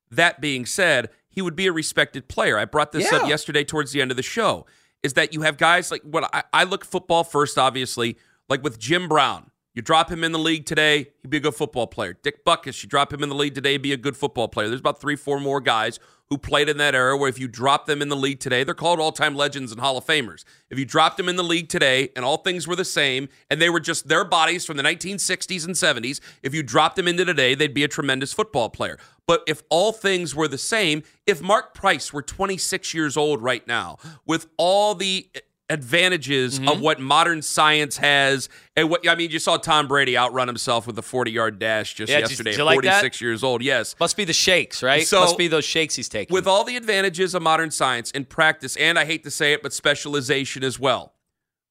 That 0.09 0.39
being 0.39 0.65
said, 0.65 1.09
he 1.29 1.41
would 1.41 1.55
be 1.55 1.67
a 1.67 1.73
respected 1.73 2.29
player. 2.29 2.57
I 2.57 2.65
brought 2.65 2.93
this 2.93 3.11
up 3.11 3.27
yesterday 3.27 3.63
towards 3.63 3.91
the 3.91 4.01
end 4.01 4.11
of 4.11 4.17
the 4.17 4.23
show. 4.23 4.65
Is 5.03 5.13
that 5.13 5.33
you 5.33 5.41
have 5.41 5.57
guys 5.57 5.91
like 5.91 6.03
what 6.03 6.29
I, 6.33 6.43
I 6.53 6.63
look 6.63 6.85
football 6.85 7.23
first, 7.23 7.57
obviously, 7.57 8.17
like 8.47 8.63
with 8.63 8.79
Jim 8.79 9.07
Brown. 9.07 9.50
You 9.73 9.81
drop 9.81 10.11
him 10.11 10.25
in 10.25 10.33
the 10.33 10.39
league 10.39 10.65
today, 10.65 11.07
he'd 11.21 11.29
be 11.29 11.37
a 11.37 11.41
good 11.41 11.55
football 11.55 11.87
player. 11.87 12.17
Dick 12.21 12.43
Butkus, 12.43 12.83
you 12.83 12.89
drop 12.89 13.13
him 13.13 13.23
in 13.23 13.29
the 13.29 13.35
league 13.35 13.55
today, 13.55 13.73
he'd 13.73 13.81
be 13.81 13.93
a 13.93 13.97
good 13.97 14.17
football 14.17 14.49
player. 14.49 14.67
There's 14.67 14.81
about 14.81 14.99
three, 14.99 15.15
four 15.15 15.39
more 15.39 15.61
guys 15.61 15.97
who 16.29 16.37
played 16.37 16.67
in 16.67 16.77
that 16.77 16.93
era 16.93 17.15
where 17.15 17.29
if 17.29 17.39
you 17.39 17.47
drop 17.47 17.85
them 17.85 18.01
in 18.01 18.09
the 18.09 18.15
league 18.15 18.41
today, 18.41 18.65
they're 18.65 18.73
called 18.73 18.99
all 18.99 19.13
time 19.13 19.33
legends 19.33 19.71
and 19.71 19.79
Hall 19.79 19.97
of 19.97 20.05
Famers. 20.05 20.43
If 20.69 20.77
you 20.77 20.83
dropped 20.83 21.15
them 21.15 21.29
in 21.29 21.37
the 21.37 21.43
league 21.43 21.69
today 21.69 22.09
and 22.17 22.25
all 22.25 22.37
things 22.37 22.67
were 22.67 22.75
the 22.75 22.83
same 22.83 23.29
and 23.49 23.61
they 23.61 23.69
were 23.69 23.79
just 23.79 24.09
their 24.09 24.25
bodies 24.25 24.65
from 24.65 24.75
the 24.75 24.83
1960s 24.83 25.65
and 25.65 25.75
70s, 25.75 26.19
if 26.43 26.53
you 26.53 26.63
dropped 26.63 26.97
them 26.97 27.07
into 27.07 27.23
today, 27.23 27.55
they'd 27.55 27.73
be 27.73 27.83
a 27.85 27.89
tremendous 27.89 28.33
football 28.33 28.69
player. 28.69 28.97
But 29.25 29.43
if 29.47 29.63
all 29.69 29.93
things 29.93 30.35
were 30.35 30.49
the 30.49 30.57
same, 30.57 31.03
if 31.25 31.41
Mark 31.41 31.73
Price 31.73 32.11
were 32.11 32.21
26 32.21 32.93
years 32.93 33.15
old 33.15 33.41
right 33.41 33.65
now, 33.67 33.97
with 34.25 34.47
all 34.57 34.95
the 34.95 35.29
advantages 35.71 36.59
Mm-hmm. 36.59 36.67
of 36.67 36.81
what 36.81 36.99
modern 36.99 37.41
science 37.41 37.97
has, 37.97 38.49
and 38.75 38.89
what 38.89 39.07
I 39.07 39.15
mean, 39.15 39.31
you 39.31 39.39
saw 39.39 39.57
Tom 39.57 39.87
Brady 39.87 40.17
outrun 40.17 40.47
himself 40.47 40.85
with 40.87 40.97
a 40.97 41.01
40 41.01 41.31
yard 41.31 41.59
dash 41.59 41.93
just 41.93 42.11
Yeah, 42.11 42.19
yesterday, 42.19 42.51
did 42.51 42.59
at 42.59 42.65
like 42.65 42.75
46 42.75 43.21
years 43.21 43.43
old. 43.43 43.61
Yes. 43.63 43.95
Must 43.99 44.15
be 44.17 44.25
the 44.25 44.33
shakes, 44.33 44.83
right? 44.83 45.05
So- 45.07 45.21
Must 45.21 45.37
be 45.37 45.47
those 45.47 45.65
shakes 45.65 45.95
he's 45.95 46.09
taking. 46.09 46.33
With 46.33 46.47
all 46.47 46.63
the 46.63 46.75
advantages 46.75 47.33
of 47.35 47.41
modern 47.41 47.71
science 47.71 48.11
in 48.11 48.25
practice, 48.25 48.75
and 48.77 48.99
I 48.99 49.05
hate 49.05 49.23
to 49.23 49.31
say 49.31 49.53
it, 49.53 49.63
but 49.63 49.73
specialization 49.73 50.63
as 50.63 50.79
well. 50.79 51.10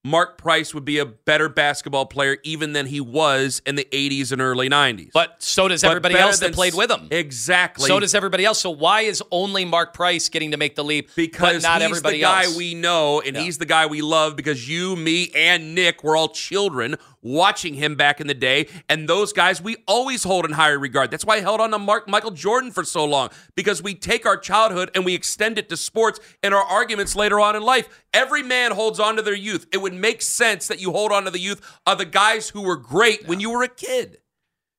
Mark 0.02 0.38
Price 0.38 0.72
would 0.74 0.84
be 0.86 0.98
a 0.98 1.04
better 1.04 1.48
basketball 1.50 2.06
player 2.06 2.38
even 2.42 2.72
than 2.72 2.86
he 2.86 3.00
was 3.02 3.60
in 3.66 3.74
the 3.74 3.86
80s 3.92 4.32
and 4.32 4.40
early 4.40 4.68
90s. 4.70 5.10
but 5.12 5.42
so 5.42 5.68
does 5.68 5.82
But 5.82 5.88
everybody 5.90 6.14
else 6.16 6.38
that 6.38 6.54
played 6.54 6.72
with 6.74 6.90
him. 6.90 7.08
Exactly. 7.10 7.86
So 7.86 8.00
does 8.00 8.14
everybody 8.14 8.44
else. 8.46 8.60
So 8.60 8.70
why 8.70 9.02
is 9.02 9.22
only 9.30 9.66
Mark 9.66 9.92
Price 9.92 10.28
getting 10.30 10.52
to 10.52 10.56
make 10.56 10.74
the 10.74 10.84
leap, 10.84 11.10
because 11.14 11.62
but 11.62 11.68
not 11.68 11.82
he's 11.82 11.90
everybody 11.90 12.16
the 12.16 12.22
guy 12.22 12.44
else? 12.44 12.56
we 12.56 12.74
know, 12.74 13.20
and 13.20 13.36
Yeah. 13.36 13.42
he's 13.42 13.58
the 13.58 13.66
guy 13.66 13.86
we 13.86 14.00
love 14.00 14.36
because 14.36 14.66
you, 14.66 14.96
me, 14.96 15.30
and 15.34 15.74
Nick 15.74 16.02
were 16.02 16.16
all 16.16 16.28
children 16.30 16.96
watching 17.22 17.74
him 17.74 17.94
back 17.96 18.18
in 18.22 18.26
the 18.26 18.32
day, 18.34 18.66
and 18.88 19.06
those 19.06 19.34
guys 19.34 19.60
we 19.60 19.76
always 19.86 20.24
hold 20.24 20.46
in 20.46 20.52
higher 20.52 20.78
regard. 20.78 21.10
That's 21.10 21.26
why 21.26 21.36
I 21.36 21.40
held 21.40 21.60
on 21.60 21.70
to 21.72 21.78
Mark 21.78 22.08
Michael 22.08 22.30
Jordan 22.30 22.70
for 22.70 22.82
so 22.84 23.04
long 23.04 23.28
because 23.54 23.82
we 23.82 23.94
take 23.94 24.24
our 24.24 24.38
childhood 24.38 24.90
and 24.94 25.04
we 25.04 25.12
extend 25.14 25.58
it 25.58 25.68
to 25.68 25.76
sports 25.76 26.18
and 26.42 26.54
our 26.54 26.62
arguments 26.64 27.14
later 27.14 27.38
on 27.38 27.54
in 27.54 27.62
life. 27.62 27.88
Every 28.14 28.42
man 28.42 28.72
holds 28.72 28.98
on 28.98 29.16
to 29.16 29.22
their 29.22 29.34
youth. 29.34 29.66
It 29.70 29.82
would 29.82 29.89
make 29.98 30.22
sense 30.22 30.68
that 30.68 30.80
you 30.80 30.92
hold 30.92 31.12
on 31.12 31.24
to 31.24 31.30
the 31.30 31.38
youth 31.38 31.60
of 31.86 31.98
the 31.98 32.04
guys 32.04 32.50
who 32.50 32.62
were 32.62 32.76
great 32.76 33.26
when 33.26 33.40
you 33.40 33.50
were 33.50 33.62
a 33.62 33.68
kid. 33.68 34.18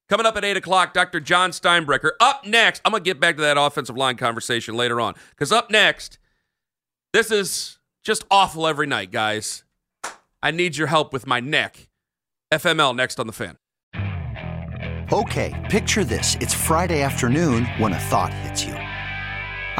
Coming 0.09 0.25
up 0.25 0.35
at 0.35 0.43
8 0.43 0.57
o'clock, 0.57 0.93
Dr. 0.93 1.19
John 1.19 1.51
Steinbrecher. 1.51 2.11
Up 2.19 2.45
next, 2.45 2.81
I'm 2.83 2.91
going 2.91 3.01
to 3.03 3.09
get 3.09 3.19
back 3.19 3.37
to 3.37 3.41
that 3.43 3.57
offensive 3.57 3.95
line 3.95 4.17
conversation 4.17 4.75
later 4.75 4.99
on. 4.99 5.15
Because 5.29 5.51
up 5.51 5.71
next, 5.71 6.19
this 7.13 7.31
is 7.31 7.79
just 8.03 8.25
awful 8.29 8.67
every 8.67 8.87
night, 8.87 9.11
guys. 9.11 9.63
I 10.43 10.51
need 10.51 10.75
your 10.75 10.87
help 10.87 11.13
with 11.13 11.27
my 11.27 11.39
neck. 11.39 11.87
FML 12.51 12.95
next 12.95 13.19
on 13.19 13.27
the 13.27 13.33
fan. 13.33 13.57
Okay, 15.13 15.67
picture 15.69 16.03
this. 16.03 16.35
It's 16.39 16.53
Friday 16.53 17.01
afternoon 17.01 17.65
when 17.77 17.93
a 17.93 17.99
thought 17.99 18.33
hits 18.33 18.65
you. 18.65 18.80